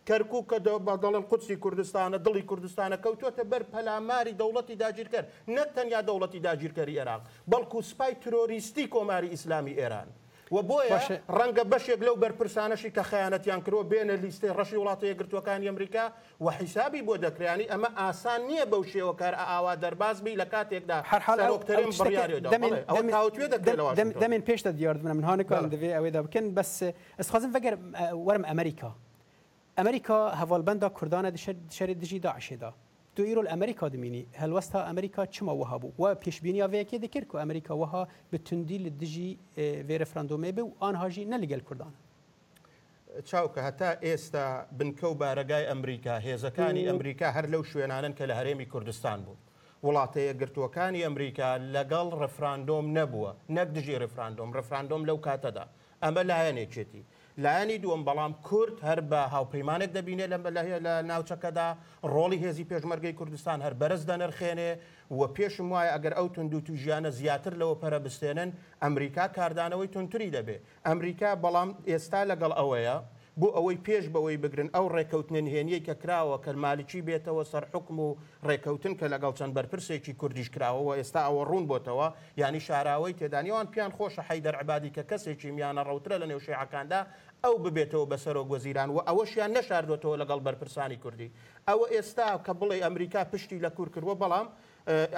کەرکوو 0.09 0.43
کە 0.51 0.59
بە 0.87 0.95
دەڵێن 1.03 1.25
قوچی 1.31 1.57
کوردستانە 1.65 2.19
دڵی 2.27 2.43
کوردستانە 2.51 2.97
کەوتوتە 3.05 3.45
بەر 3.53 3.63
پەلاماری 3.73 4.35
دەوڵەتی 4.41 4.77
داگیرکەر 4.85 5.25
نەک 5.49 5.69
تەنیا 5.77 6.01
دەوڵەتی 6.09 6.41
داگیرکاری 6.49 6.99
عێراق 7.01 7.23
بەڵکو 7.53 7.79
سپای 7.91 8.15
تۆریستی 8.23 8.87
کۆماری 8.95 9.33
ئیسلامی 9.35 9.75
ئێران. 9.81 10.09
و 10.55 10.59
بۆیە 10.69 10.99
ڕەنگە 11.39 11.65
بەشێک 11.73 12.01
لەو 12.07 12.17
بەرپرسانەشی 12.23 12.91
کە 12.97 13.03
خەیانەتیان 13.11 13.61
کردەوە 13.67 13.85
بێنە 13.91 14.15
لیستی 14.25 14.51
ڕەشی 14.59 14.77
وڵاتە 14.83 15.05
یەگرتوەکانی 15.11 15.69
ئەمریکا 15.71 16.05
و 16.45 16.47
حیسابی 16.61 17.03
بۆ 17.07 17.15
دەکرانی 17.27 17.65
ئەمە 17.73 17.91
ئاسان 18.01 18.41
نییە 18.49 18.65
بەو 18.73 18.83
شێوە 18.93 19.15
کار 19.21 19.35
ئاوا 19.35 19.75
دەرباز 19.85 20.17
بی 20.25 20.35
لە 20.43 20.47
کاتێکدا 20.53 20.99
هەرحالتەرین 21.11 22.43
دەمێن 24.23 24.43
پێشتە 24.49 24.71
دیاردن 24.79 25.13
من 25.13 25.25
هاانەکان 25.29 25.65
دەوێ 25.75 25.91
ئەوێدا 25.97 26.21
بکەن 26.27 26.47
بەس 26.59 26.73
ئەسخوازم 27.19 27.51
بەگەر 27.57 27.75
وەرم 28.27 28.45
ئەمریکا. 28.51 28.91
امريكا 29.79 30.15
هفالبندا 30.15 30.89
كردانه 30.89 31.29
دشر 31.29 31.53
دشر 31.71 31.93
دجي 31.93 32.19
داعش 32.19 32.53
دا 32.53 32.73
تو 33.17 33.23
ایرو 33.23 33.43
امریکا 33.43 33.89
دمینی 33.89 34.27
هل 34.35 34.53
وستا 34.53 34.91
امریکا 34.91 35.27
چما 35.27 35.49
وها 35.53 35.77
بو 35.77 35.93
و 35.99 36.15
پیش 36.15 36.41
بینی 36.41 36.63
اوی 36.63 36.85
کی 36.85 36.99
دکر 36.99 37.25
کو 37.25 37.39
امریکا 37.39 37.77
وها 37.77 38.09
به 38.33 38.39
تندی 38.39 38.79
لدجی 38.79 39.39
وی 39.57 39.99
رفراندومه 39.99 40.51
به 40.53 40.71
آن 40.83 40.95
هاجی 40.95 41.25
نلگل 41.25 41.61
کردان 41.61 41.93
چاوکە 43.31 43.59
هەتا 43.67 43.91
ئێستا 44.03 44.65
بنکە 44.81 45.05
و 45.05 45.15
بارەگای 45.15 45.67
ئەمریکا 45.73 46.21
هێزەکانی 46.25 46.85
ئەمریکا 46.91 47.33
هەر 47.37 47.45
لەو 47.47 47.63
شوێنانن 47.63 48.13
کە 48.19 48.23
لە 48.23 48.35
هەرێمی 48.35 48.67
کوردستان 48.73 49.25
بوو 49.25 49.37
وڵاتەیە 49.85 50.41
گرتووەکانی 50.43 51.03
ئەمریکا 51.07 51.51
لەگەڵ 51.75 52.09
ڕفراندۆم 52.23 52.87
نەبووە 52.99 53.33
نەک 53.57 53.69
دژی 53.77 53.99
ڕفراندۆم 54.03 54.51
ڕفراندۆم 54.59 55.03
لەو 55.09 55.17
کاتەدا 55.27 55.65
ئەمە 56.03 56.23
لایەنێکێتی 56.31 57.03
لایانی 57.41 57.77
دووەم 57.83 58.03
بەڵام 58.05 58.33
کورد 58.47 58.77
هەر 58.89 59.01
بە 59.11 59.21
هاوپەیمانێک 59.35 59.91
دەبینێت 59.97 60.29
لەم 60.33 60.43
بەلهەیە 60.47 60.79
لە 60.87 60.95
ناوچەکەدا 61.11 61.69
ڕۆڵی 62.15 62.43
هێزی 62.45 62.67
پێشمەرگەی 62.71 63.17
کوردستان 63.19 63.59
هەر 63.65 63.75
بەرز 63.81 64.03
دەنرخێنێ 64.11 64.73
و 65.17 65.21
پێشم 65.37 65.67
وایە 65.73 65.93
ئەگەر 65.95 66.15
ئەو 66.19 66.27
تونند 66.35 66.55
و 66.55 66.61
تو 66.67 66.73
ژیانە 66.83 67.11
زیاتر 67.19 67.53
لەوە 67.61 67.81
پەرە 67.83 67.99
بستێنن 68.05 68.51
ئەمریکا 68.85 69.25
کاردانەوەی 69.37 69.93
تونتری 69.95 70.35
دەبێت 70.37 70.61
ئەمریکا 70.89 71.31
بەڵام 71.45 71.71
ئێستا 71.91 72.21
لەگەڵ 72.31 72.53
ئەوەیە 72.59 72.97
بۆ 73.41 73.49
ئەوەی 73.57 73.79
پێش 73.87 74.05
بەوەی 74.15 74.37
بگرن 74.45 74.69
ئەو 74.77 74.87
ڕێکەوتنهێنیە 74.95 75.81
کە 75.87 75.95
کراوە 76.03 76.37
کەمالیکی 76.45 77.01
بێتەوە 77.09 77.45
سەر 77.53 77.65
حکم 77.73 77.97
و 78.07 78.17
ڕێکەوتن 78.49 78.95
کە 79.01 79.07
لەگەڵ 79.15 79.33
چەند 79.39 79.53
بەرپرسێکی 79.57 80.13
کوردیش 80.21 80.49
کراوەوە 80.55 80.93
ئێستا 81.01 81.21
ئەوە 81.27 81.43
ڕوون 81.51 81.65
بۆتەوە 81.71 82.09
ینی 82.43 82.61
شاراوی 82.67 83.17
تێدانیوان 83.19 83.67
پیان 83.73 83.91
خۆشە 83.97 84.23
حەیدەر 84.29 84.55
عبادی 84.63 84.91
کە 84.97 85.03
کەسێکی 85.11 85.51
میانە 85.57 85.83
ڕوترە 85.89 86.17
لە 86.23 86.27
نێوشێعەکاندا 86.31 87.01
ئەو 87.45 87.55
ببێتەوە 87.65 88.07
بەسەرۆ 88.13 88.43
گۆزیران 88.53 88.89
و 88.95 88.99
ئەوەشیان 89.09 89.51
نەشاردوێتەوە 89.57 90.17
لەگەڵ 90.23 90.41
بەرپرسانی 90.47 90.99
کوردی 91.05 91.29
ئەوە 91.69 91.87
ئێستا 91.95 92.29
کە 92.47 92.53
بڵێ 92.61 92.77
ئەمریکا 92.85 93.21
پشتی 93.33 93.59
لە 93.65 93.71
کوور 93.77 93.89
کردوە 93.95 94.15
بەڵام 94.23 94.47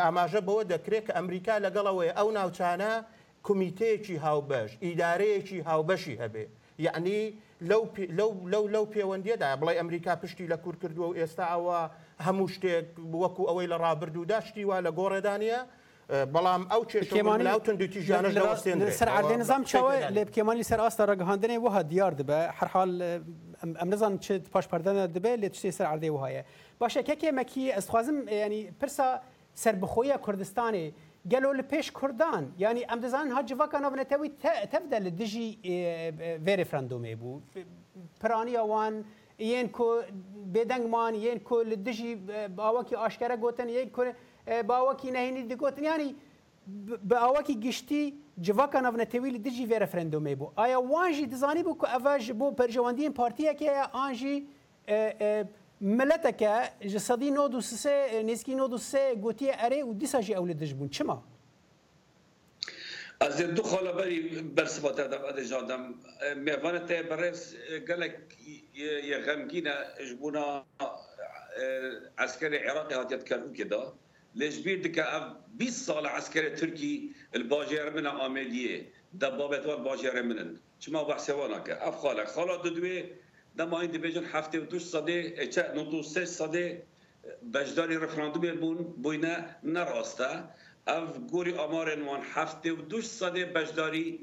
ئاماژە 0.02 0.40
بەوە 0.48 0.62
دەکرێت 0.72 1.04
کە 1.08 1.12
ئەمریکا 1.18 1.54
لەگەڵەوەی 1.66 2.10
ئەو 2.18 2.28
ناوچانە 2.38 2.92
کومیتەیەکی 3.46 4.16
هاوبەش 4.24 4.70
ئیدارەیەکی 4.86 5.58
هاوبەشی 5.68 6.16
هەبێ 6.22 6.44
یعنی 6.86 7.20
لەو 7.70 8.32
لەو 8.50 8.68
لەو 8.74 8.84
پەیوەندیدا 8.94 9.50
بڵێ 9.60 9.74
ئەمریکا 9.78 10.14
پشتی 10.22 10.48
لە 10.48 10.54
کوور 10.62 10.74
کردووە 10.74 10.98
و 10.98 11.14
ئێستا 11.18 11.44
ئەوە 11.54 11.78
هەموو 12.26 12.48
شتێک 12.54 12.84
وەکو 13.22 13.42
ئەوەی 13.48 13.66
لە 13.72 13.76
ڕابرد 13.84 14.16
و 14.16 14.24
داشتیوا 14.32 14.78
لە 14.86 14.90
گۆڕێدانە 14.98 15.58
بەڵام 16.32 16.62
ئەو 16.72 16.82
چێشمانلاوتن 16.90 17.74
دوتی 17.80 18.00
ژیانش 18.02 18.34
سەر 19.00 19.08
ئاردێ 19.14 19.36
نظام 19.42 19.62
چاوە 19.70 19.92
لێ 20.16 20.22
بکێمانی 20.28 20.64
سەر 20.70 20.80
ئاستا 20.84 21.04
ڕگەهاندنێ 21.12 21.58
وها 21.64 21.82
دیار 21.90 22.12
دەبە 22.20 22.40
هەرحال 22.58 22.90
ئەم 23.80 23.88
نزان 23.94 24.18
چ 24.18 24.26
پاشپەردەە 24.54 24.96
دەبێت 25.16 25.38
لێ 25.42 25.48
شتێ 25.60 25.70
سەر 25.78 25.86
ئاردێ 25.90 26.10
وهایە 26.16 26.42
باشە 26.82 27.00
کێکێمەکی 27.08 27.72
ئەستخوازم 27.76 28.18
ینی 28.46 28.62
پرسا 28.80 29.08
سربخۆیە 29.62 30.16
کوردستانی 30.26 30.86
قالوا 31.32 31.54
لبيش 31.54 31.90
كردان 31.90 32.52
يعني 32.58 32.92
ام 32.92 33.00
دزان 33.00 33.32
هاج 33.32 33.54
فكان 33.54 33.84
ابن 33.84 34.08
توي 34.08 34.28
تبدل 34.72 35.16
دجي 35.16 35.58
فيرفراندومي 36.44 37.14
بو 37.14 37.40
برانيا 38.22 38.60
وان 38.60 39.04
ين 39.40 39.68
كو 39.68 40.02
بدنگ 40.54 40.80
مان 40.86 41.14
ين 41.14 41.38
كو 41.38 41.62
لدجي 41.62 42.14
باوكي 42.48 42.96
اشكرا 43.06 43.34
گوتن 43.36 43.68
ين 43.68 43.88
كو 43.90 44.04
باوكي 44.48 45.10
نهيني 45.10 45.54
دگوتن 45.56 45.82
يعني 45.84 46.14
باوكي 47.04 47.54
گشتي 47.62 48.12
جواکان 48.38 48.86
اون 48.86 49.08
تیوی 49.08 49.30
لی 49.30 49.38
دیجی 49.38 49.66
وی 49.66 49.78
رفرندومی 49.78 50.34
بو 50.34 50.48
آیا 50.58 50.76
وان 50.78 51.12
جی 51.12 51.26
دزانی 51.26 51.62
بو 51.62 51.74
که 51.78 51.86
اواج 51.96 52.32
بو 52.32 52.50
پرجواندین 52.52 53.12
پارتیه 53.18 53.52
که 53.54 53.82
آن 53.96 54.12
جی 54.12 54.46
ملتەکە 55.80 56.54
ji 56.92 56.98
sedî 57.00 57.30
nod 57.34 57.52
سێ 57.82 57.98
nêزکî 58.28 58.54
nod 58.60 58.72
سێ 58.90 59.04
gotiye 59.24 59.52
erê 59.66 59.80
û 59.88 59.90
dîsa 60.00 60.20
jî 60.26 60.32
ew 60.38 60.44
li 60.48 60.54
dijbûn 60.60 60.88
çima 60.96 61.16
Ez 63.26 63.36
ê 63.44 63.56
du 63.56 63.62
xalaberî 63.72 64.18
bersibata 64.56 65.10
de 65.10 65.16
adêjandem 65.30 65.82
mêvane 66.46 66.86
te 66.88 67.10
berez 67.10 67.40
gelek 67.88 68.16
ye 69.10 69.18
xemgîne 69.26 69.76
ji 70.06 70.14
bûna 70.22 70.46
eskerê 72.24 72.58
Iraqê 72.70 72.94
hatiye 72.94 73.20
kerûkê 73.30 73.66
da 73.70 73.80
lê 74.38 74.46
ji 74.52 74.60
bîr 74.64 74.78
dike 74.84 75.04
ev 75.18 75.24
20 75.60 75.72
sal 75.86 76.04
eskerê 76.04 76.50
Tirkî 76.58 76.94
li 77.40 77.44
bajêr 77.54 77.86
min 77.94 78.04
ameliye 78.04 78.86
de 79.12 79.28
babet 79.38 79.62
wan 79.68 79.80
bajêre 79.88 80.22
minin 80.30 80.50
çima 80.80 81.08
behsewana 81.08 81.64
ke 81.64 81.72
ev 81.86 81.94
xalek 82.04 82.28
xala 82.36 82.54
didwê 82.66 82.96
در 83.56 83.64
ماه 83.66 83.86
دیویژن 83.86 84.24
72 84.24 84.78
صده 84.78 85.46
چه 85.46 85.62
93 85.74 86.24
صده 86.24 86.82
بجداری 87.54 87.96
رفراندومی 87.96 88.52
بون 88.52 88.76
بوینه 88.76 89.44
نراسته 89.62 90.44
او 90.88 91.04
گوری 91.30 91.54
آمار 91.54 91.98
و 92.02 92.16
72 92.34 93.02
صده 93.02 93.44
بجداری 93.44 94.20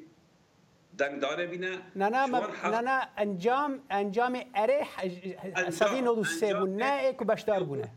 دنگداره 0.98 1.48
بینه 1.48 1.72
نه 1.96 2.10
نه 2.10 2.26
نه 2.64 2.82
نه 2.82 3.08
انجام 3.18 3.80
انجام 3.90 4.40
اره 4.56 4.86
صدی 5.70 6.02
93 6.02 6.54
بون 6.54 6.76
نه 6.76 6.96
ایک 7.04 7.18
بجدار 7.18 7.64
بونه 7.64 7.90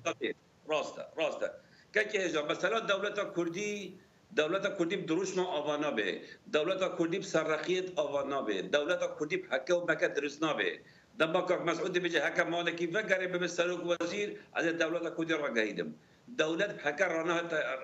راسته 0.66 1.02
راسته 1.16 1.50
که 1.94 2.04
که 2.04 2.40
مثلا 2.50 2.80
دولت 2.80 3.36
کردی 3.36 3.98
دولت 4.36 4.78
کردی 4.78 4.96
دروش 4.96 5.36
ما 5.36 5.44
آوانا 5.46 5.90
به 5.90 6.20
دولت 6.52 6.98
کردی 6.98 7.22
سرخیت 7.22 7.98
آوانا 7.98 8.42
به 8.42 8.62
دولت 8.62 9.00
کردی 9.20 9.44
حکه 9.50 9.74
و 9.74 9.90
مکه 9.92 10.08
درست 10.08 10.42
نابه 10.42 10.80
دما 11.18 11.40
کاک 11.46 11.62
مسعود 11.62 11.98
بجه 12.02 12.26
حکم 12.26 12.48
مالکی 12.50 12.86
و 12.86 13.02
گره 13.02 13.26
به 13.26 13.46
سروک 13.48 13.80
وزیر 13.86 14.36
از 14.54 14.66
دولت 14.66 15.14
کودی 15.16 15.34
را 15.34 15.54
گهیدم 15.54 15.94
دولت 16.38 16.72
حکر 16.86 17.08
رانه 17.14 17.40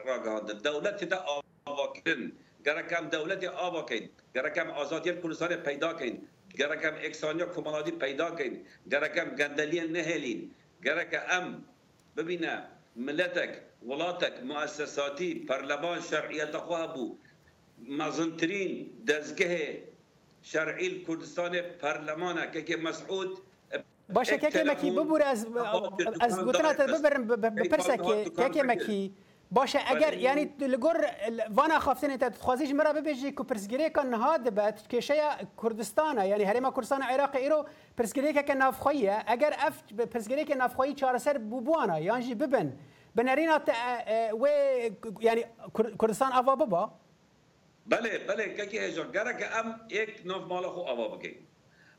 را 0.07 0.17
گهاندم 0.25 0.59
دولت 0.69 1.05
تا 1.05 1.19
آبا 1.67 1.87
کن 2.03 2.21
گره 2.67 2.83
کم 2.91 3.05
دولت 3.09 3.45
آبا 3.45 3.83
کن 3.91 4.05
گره 4.35 4.51
کم 4.57 4.69
آزادی 4.83 5.13
کلسان 5.23 5.57
پیدا 5.67 5.91
کن 6.01 6.15
گره 6.59 6.77
کم 6.83 6.95
اکسانی 7.07 7.43
کمالادی 7.55 7.91
پیدا 8.03 8.29
کن 8.39 8.53
گره 8.93 9.09
کم 9.17 9.29
گندلی 9.41 9.81
نهلین 9.97 10.41
گره 10.85 11.05
که 11.11 11.21
ام 11.37 11.47
ببینه 12.17 12.55
ولاتک 13.07 14.33
مؤسساتی 14.51 15.31
پرلمان 15.49 15.99
شرعیت 16.01 16.53
شرعية 16.53 16.59
خوابو 16.69 17.07
مازنترين 17.99 18.73
دزگه 19.09 19.90
شرعی 20.43 21.05
کردستان 21.05 21.57
پرلمانه 21.81 22.51
که 22.65 22.77
مسعود 22.77 23.39
باشه 24.09 24.39
که 24.39 24.51
که 24.51 24.65
مکی 24.65 24.91
ببر 24.91 25.23
از 25.23 25.47
از 26.21 26.39
گوتنات 26.45 26.81
ببرم 26.81 27.27
بپرسه 27.27 27.97
که 27.97 28.31
که 28.37 28.49
که 28.49 28.63
مکی 28.63 29.15
باشه 29.51 29.79
اگر 29.87 30.15
یعنی 30.15 30.45
لگور 30.61 31.07
وانا 31.51 31.79
خافتن 31.79 32.17
تا 32.17 32.31
خوازیش 32.31 32.71
مرا 32.75 32.93
ببیجی 32.93 33.33
که 33.33 33.43
پرسگیری 33.45 33.91
کن 33.91 34.07
نهاد 34.07 34.55
بات 34.55 34.89
که 34.89 35.01
شیا 35.01 35.31
کردستان 35.63 36.19
یعنی 36.25 36.45
هریما 36.45 36.71
کردستان 36.71 37.03
عراق 37.03 37.37
ایرو 37.37 37.65
پرسگیری 37.97 38.33
که 38.33 38.55
نافخویه 38.55 39.23
اگر 39.27 39.55
اف 39.59 39.93
پرسگیری 39.93 40.45
که 40.45 40.55
نافخویی 40.55 40.95
چارسر 40.95 41.39
بوبوانا 41.39 42.01
یعنی 42.01 42.35
ببن 42.35 42.73
بنرین 43.15 43.51
و 43.51 43.59
یعنی 45.21 45.45
کردستان 46.01 46.33
آوا 46.33 46.57
بابا 46.57 46.91
بله 47.87 48.19
بله 48.27 48.55
که 48.55 48.67
که 48.67 49.05
گره 49.15 49.33
که 49.41 49.57
ام 49.59 49.81
یک 49.91 50.11
نوف 50.25 50.43
مال 50.49 50.67
خو 50.69 50.81
آوا 50.81 51.09
بکن 51.09 51.35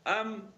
ام 0.06 0.54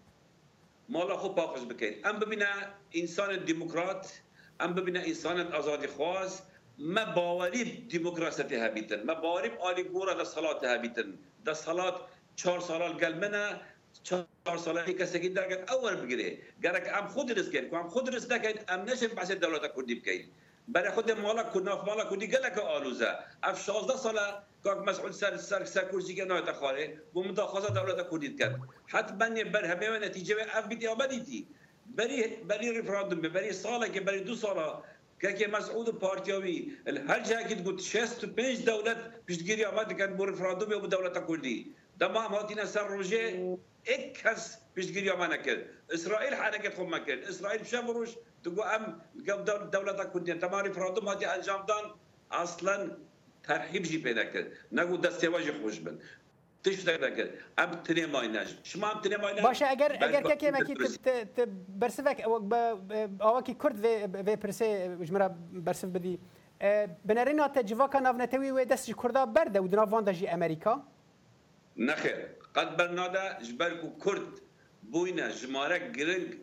مال 0.88 1.16
خو 1.16 1.28
پاکش 1.28 1.62
بکن 1.72 1.92
ام 2.08 2.18
ببینه 2.18 2.48
انسان 2.94 3.30
دموکرات 3.44 4.20
ام 4.60 4.74
ببینه 4.74 4.98
انسان 5.06 5.52
آزادی 5.52 5.86
خواست 5.96 6.42
ما 6.78 7.04
باوریم 7.16 7.88
دموکراسی 7.94 8.42
بیتن، 8.76 9.00
ما 9.06 9.14
باوریم 9.14 9.52
آلی 9.68 9.82
گوره 9.82 10.14
در 10.14 10.26
ها 10.70 10.76
بیتن. 10.82 11.08
در 11.44 11.54
صلاح 11.54 12.00
چهار 12.36 12.60
سالال 12.60 13.14
منه 13.22 13.60
چهار 14.02 14.58
ساله 14.58 14.92
کسی 14.92 15.20
که 15.20 15.28
درگت 15.28 15.72
اول 15.72 15.94
بگیره 15.96 16.38
که 16.62 16.96
ام 16.98 17.06
خود 17.06 17.38
رس 17.38 17.48
کرد 17.50 17.70
که 17.70 17.76
ام 17.76 17.88
خود 17.88 18.14
رس 18.14 18.32
نکرد 18.32 18.64
ام 18.68 18.80
نشه 18.90 19.08
بحث 19.08 19.30
دولت 19.30 19.74
کردی 19.76 20.02
برای 20.68 20.90
خود 20.90 21.10
مالا 21.10 21.42
کناف 21.42 21.84
مالا 21.86 22.04
کنی 22.04 22.26
گلک 22.26 22.58
آلوزه 22.58 23.10
اف 23.42 23.60
16 23.64 23.96
ساله 23.96 24.20
کاک 24.64 24.78
مسئول 24.88 25.12
سر 25.12 25.36
سر 25.36 25.64
سر 25.64 25.84
کرسی 25.84 26.14
که 26.14 26.24
نایت 26.24 26.52
خاره 26.52 26.98
و 27.16 27.20
مداخله 27.20 27.68
دولت 27.70 28.08
کنید 28.08 28.38
کرد 28.38 28.60
حتما 28.86 29.28
بر 29.52 29.64
همه 29.64 29.98
نتیجه 29.98 30.36
اف 30.54 30.66
بیتی 30.68 30.86
آمدیتی 30.86 31.46
بری 31.96 32.26
بری 32.48 32.78
رفراندوم 32.78 33.20
بری 33.20 33.52
ساله 33.52 33.88
که 33.88 34.00
بری 34.00 34.20
دو 34.20 34.34
ساله 34.34 34.72
که 35.38 35.48
مسعود 35.48 35.98
پارتیاوی 36.00 36.72
هر 37.08 37.20
جایی 37.20 37.46
که 37.48 37.54
گفت 37.54 37.80
65 37.80 38.64
دولت 38.64 38.96
پیشگیری 39.26 39.64
آمد 39.64 39.98
کن 39.98 40.16
بر 40.16 40.24
رفراندوم 40.26 40.82
و 40.82 40.86
دولت 40.86 41.28
کردی 41.28 41.74
دما 42.00 42.20
هاتین 42.22 42.64
سر 42.64 42.86
روزه 42.86 43.22
یک 43.90 44.14
کس 44.22 44.58
پیشگیری 44.74 45.10
آمد 45.10 45.32
نکرد 45.32 45.62
اسرائیل 45.90 46.34
حرکت 46.34 46.74
خود 46.74 47.06
کرد 47.06 47.24
اسرائیل 47.28 47.64
شب 47.64 47.84
روش 47.88 48.10
em 48.46 48.96
devleta 49.72 50.10
Kurdiyan 50.12 50.38
temarî 50.38 50.72
firadum 50.72 51.06
hatiye 51.06 51.30
encamdan 51.30 51.84
aslen 52.30 52.80
terhîb 53.48 53.84
jî 53.84 53.98
pê 54.04 54.16
nekir. 54.20 54.46
Negu 54.78 54.94
destêva 55.02 55.40
jî 55.46 55.52
xweş 55.60 55.78
bin. 55.86 55.96
Tişt 56.62 56.86
nekir. 57.02 57.26
Em 57.58 57.70
tinê 57.86 58.06
may 58.06 58.32
ne. 58.32 58.44
Şima 58.64 58.90
em 58.92 58.96
tinê 58.98 59.22
may 59.22 59.36
ne. 59.36 59.42
Başa 59.42 59.72
eger 59.72 59.90
eger 59.90 60.22
kekê 60.22 60.52
mekî 60.52 60.74
te 61.36 61.44
bersivek 61.68 62.20
e, 62.20 62.24
awakî 63.20 63.58
Kurd 63.58 63.76
vê 63.84 63.94
vê 64.26 64.34
pirsê 64.44 64.68
ji 65.06 65.12
min 65.12 65.22
bersiv 65.66 65.94
bidî. 65.94 66.18
E, 66.62 66.88
Binêrêna 67.08 67.52
te 67.52 67.66
civaka 67.66 68.02
navnetewî 68.02 68.46
wê 68.48 68.68
dest 68.68 68.86
ji 68.86 68.92
Kurda 68.92 69.34
berde 69.34 69.58
û 69.58 69.72
di 69.72 69.76
nav 69.76 69.92
van 69.92 70.06
de 70.06 70.14
jî 70.14 70.26
Amerîka? 70.32 70.82
Nexê. 71.78 72.14
Qed 72.56 72.78
bernade 72.78 73.44
ji 73.44 73.58
ber 73.58 73.80
ku 73.80 73.98
Kurd 73.98 74.26
bûyne 74.92 75.30
ji 75.30 75.46
marek 75.46 75.94
giring 75.94 76.34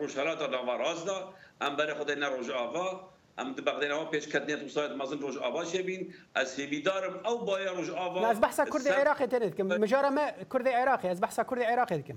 rojhelata 0.00 0.50
nava 0.52 0.78
rast 0.78 1.06
da 1.06 1.28
ام 1.62 1.76
بر 1.76 1.94
خود 1.94 2.10
نه 2.10 2.28
روز 2.28 2.50
آوا 2.50 3.08
ام 3.38 3.52
د 3.52 3.64
بغداد 3.64 3.84
نما 3.90 4.04
پیش 4.04 4.26
کردنیت 4.28 4.62
مساعد 4.62 4.92
مازن 4.92 5.18
روز 5.18 5.36
آوا 5.36 5.64
شبین 5.64 6.14
از 6.34 6.54
هیوی 6.60 6.80
دارم 6.82 7.26
او 7.26 7.44
بایا 7.44 7.72
روز 7.72 7.90
آوا 7.90 8.26
از 8.28 8.40
بحث 8.40 8.60
کرد 8.60 8.88
عراق 8.88 9.26
تنید 9.26 9.56
کم 9.56 9.62
مجاره 9.66 10.08
ما 10.10 10.26
کرد 10.52 10.68
عراقی 10.68 11.08
از 11.08 11.20
بحث 11.20 11.36
کرد 11.50 11.58
عراقی 11.62 12.02
کم 12.02 12.14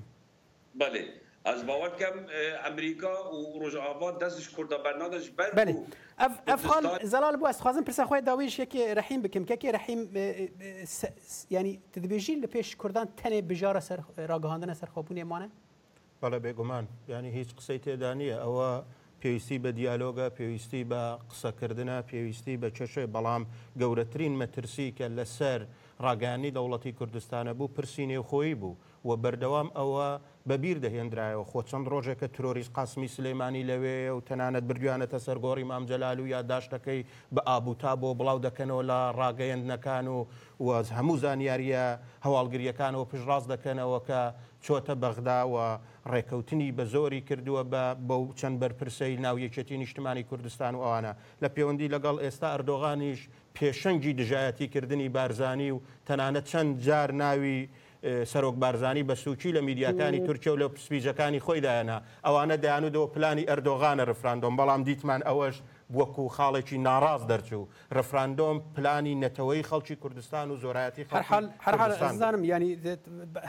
بله 0.75 1.05
از 1.45 1.65
باور 1.65 1.89
کم 1.95 2.25
امریکا 2.65 3.31
و 3.31 3.59
روز 3.59 3.75
آوا 3.75 4.11
دستش 4.11 4.49
کرد 4.55 4.83
برنادش 4.83 5.29
بر 5.29 5.51
بله 5.51 5.81
اف 6.19 6.39
اف 6.47 6.65
حال 6.65 6.99
زلال 7.03 7.37
بو 7.37 7.47
است 7.47 7.61
خوازم 7.61 7.81
پرسه 7.81 8.05
خو 8.05 8.19
داویش 8.21 8.59
یکی 8.59 8.87
رحیم 8.95 9.21
بکم 9.21 9.45
که 9.55 9.71
رحیم 9.71 10.11
یعنی 11.49 11.81
تدبیجی 11.93 12.35
لپیش 12.35 12.75
کردن 12.75 13.05
تنه 13.17 13.41
بجاره 13.41 13.79
سر 13.79 13.99
راگهاندن 14.17 14.73
سر 14.73 14.87
خوبونه 14.87 15.23
مانه 15.23 15.49
بله 16.21 16.39
بگمان 16.39 16.87
یعنی 17.07 17.31
هیچ 17.31 17.55
قصه 17.55 17.77
تدانیه 17.77 18.45
او 18.47 18.83
پێویستی 19.21 19.57
بە 19.63 19.71
دیالۆگە 19.77 20.27
پێویستی 20.37 20.81
بە 20.91 21.01
قسەکردە 21.29 21.95
پێویستی 22.09 22.55
بە 22.61 22.69
چێشێ 22.77 23.05
بەڵام 23.15 23.43
گەورەترین 23.81 24.33
مەترسی 24.41 24.87
کە 24.97 25.05
لەسەر 25.17 25.61
ڕاگانی 26.05 26.53
دەوڵەتی 26.57 26.95
کوردستانە 26.99 27.51
بوو 27.57 27.73
پرسی 27.75 28.05
نێوخۆی 28.11 28.55
بوو 28.61 28.73
و 29.05 29.15
بەردەوام 29.17 29.69
ئەوە 29.77 30.05
بەبییر 30.49 30.77
دەهێنرایەوە 30.85 31.43
خۆ 31.51 31.59
چەند 31.69 31.85
ڕۆژێکە 31.93 32.27
تۆریست 32.35 32.71
قاسمی 32.77 33.07
سلەیمانی 33.15 33.67
لەوێ 33.69 33.99
و 34.15 34.25
تەنانەت 34.27 34.65
بردوانێتە 34.69 35.19
سەرگۆڕی 35.25 35.69
مامجلال 35.71 36.17
و 36.19 36.31
یاداشتەکەی 36.35 37.01
بە 37.35 37.41
ئابووتا 37.47 37.91
بۆ 38.01 38.09
بڵاو 38.19 38.39
دەکەنەوە 38.47 38.83
لە 38.91 38.99
ڕاگەیەندەکان 39.19 40.05
و 40.15 40.19
وەز 40.67 40.87
هەموو 40.97 41.17
زانیاریە 41.23 41.85
هەواڵگریەکانەوە 42.25 43.09
پشڕاست 43.11 43.47
دەکەنەوە 43.53 43.99
کە 44.07 44.21
چۆتە 44.65 44.93
بەغداوە 45.03 45.67
ڕێکەوتنی 46.11 46.69
بە 46.77 46.83
زۆری 46.93 47.21
کردووە 47.27 47.61
بە 47.71 47.83
بەو 48.07 48.23
چەند 48.39 48.55
بەرپرسەی 48.61 49.21
ناویەکێتی 49.25 49.77
نیشتمانی 49.83 50.23
کوردستان 50.29 50.73
و 50.75 50.81
ئەوانە 50.83 51.13
لە 51.41 51.47
پەیوەندی 51.55 51.91
لەگەڵ 51.95 52.15
ئێستا 52.23 52.47
ئەردۆغانیش 52.53 53.19
پێشەنگی 53.55 54.13
دژایەتی 54.19 54.67
کردنی 54.73 55.09
بارزانی 55.15 55.69
و 55.75 55.79
تەنانەت 56.07 56.45
چەند 56.51 56.71
جار 56.85 57.11
ناوی 57.21 57.59
سەرۆک 58.31 58.55
بارزانانی 58.63 59.03
بە 59.09 59.13
سوچی 59.15 59.53
لە 59.57 59.61
میدیاکانی 59.67 60.19
تورکیا 60.25 60.53
و 60.55 60.57
لە 60.61 60.67
پسپیجەکانی 60.75 61.39
خۆیدایەنە 61.45 61.97
ئەوانە 62.25 62.55
دایان 62.63 62.83
و 62.85 62.89
دەوە 62.95 63.07
پلانی 63.15 63.43
ئەردۆغانە 63.51 64.03
ڕفراندۆم 64.09 64.53
بەڵام 64.59 64.81
دیتمان 64.89 65.21
ئەوەش 65.27 65.55
وەکو 65.97 66.23
خاڵێکی 66.37 66.77
ناڕاز 66.85 67.21
دەرچوو 67.29 67.67
ڕفراندۆم 67.97 68.57
پلانی 68.77 69.15
نەتەوەی 69.23 69.63
خەڵکی 69.69 69.95
کوردستان 70.01 70.47
و 70.51 70.55
زۆرایەتی 70.57 71.03
هەرزانم 72.01 72.43
ینی 72.51 72.71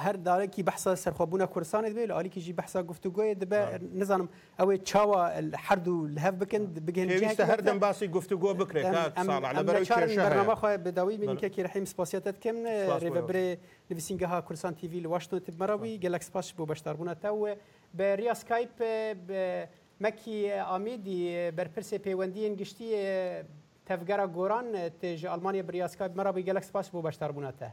هەر 0.05 0.17
دارێکی 0.25 0.63
بەسە 0.67 0.95
سەرخۆبوونە 1.05 1.47
کوردستانت 1.55 1.93
بێت 1.97 2.09
لە 2.11 2.15
ئالیکیژی 2.17 2.53
بەسا 2.59 2.81
گفتوگوۆیە 2.91 3.35
دەبێ 3.43 3.61
نزانم 4.01 4.29
ئەوەی 4.61 4.79
چاوە 4.89 5.21
هەردوو 5.67 5.99
هەف 6.25 6.35
بکەن 6.43 6.63
بگەنویستە 6.87 7.45
هەردەم 7.53 7.79
باسی 7.85 8.07
گفتوگۆ 8.09 8.51
بکرێتماخوای 8.61 10.77
بەداوی 10.85 11.17
منکێکی 11.23 11.63
ڕحیم 11.67 11.87
سپاسیەتت 11.93 12.37
کەم 12.45 12.57
ڕێبەبرێ 13.03 13.47
نووسینگەها 13.93 14.39
کوردستان 14.47 14.73
تیوی 14.81 15.01
لە 15.05 15.09
واشتتت 15.13 15.55
مەڕەوی 15.61 15.95
گەلەکسپاش 16.05 16.47
بۆ 16.57 16.65
بەشداربوونە 16.71 17.15
تاوێ 17.25 17.53
بە 17.97 18.07
ڕیا 18.19 18.35
سکایپ 18.41 18.75
مکی 20.01 20.41
آمیدی 20.53 21.51
برپرس 21.57 21.93
پیوندین 22.05 22.55
گشتی 22.59 22.89
تفگرا 23.87 24.27
گوران 24.33 24.75
تج 25.01 25.27
آلمانیا 25.29 25.63
بریاسکا 25.63 26.07
مرا 26.17 26.31
بی 26.33 26.43
گلکس 26.47 26.71
پاس 26.73 26.89
بو 26.91 27.01
بشتر 27.05 27.33
بونته 27.37 27.69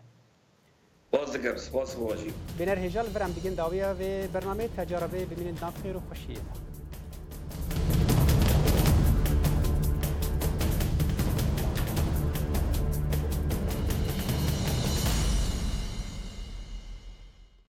باز 1.12 1.32
دکم 1.38 1.56
سپاس 1.58 1.96
بواجی 1.96 2.34
بنر 2.60 2.80
هجال 2.84 3.08
برم 3.16 3.32
بگن 3.34 3.54
داویا 3.56 3.94
و 3.96 4.28
برنامه 4.34 4.68
تجاربه 4.78 5.26
ببینید 5.26 5.58
نام 5.64 5.72
خیر 5.84 5.98
و 5.98 6.00
خوشیه 6.00 6.67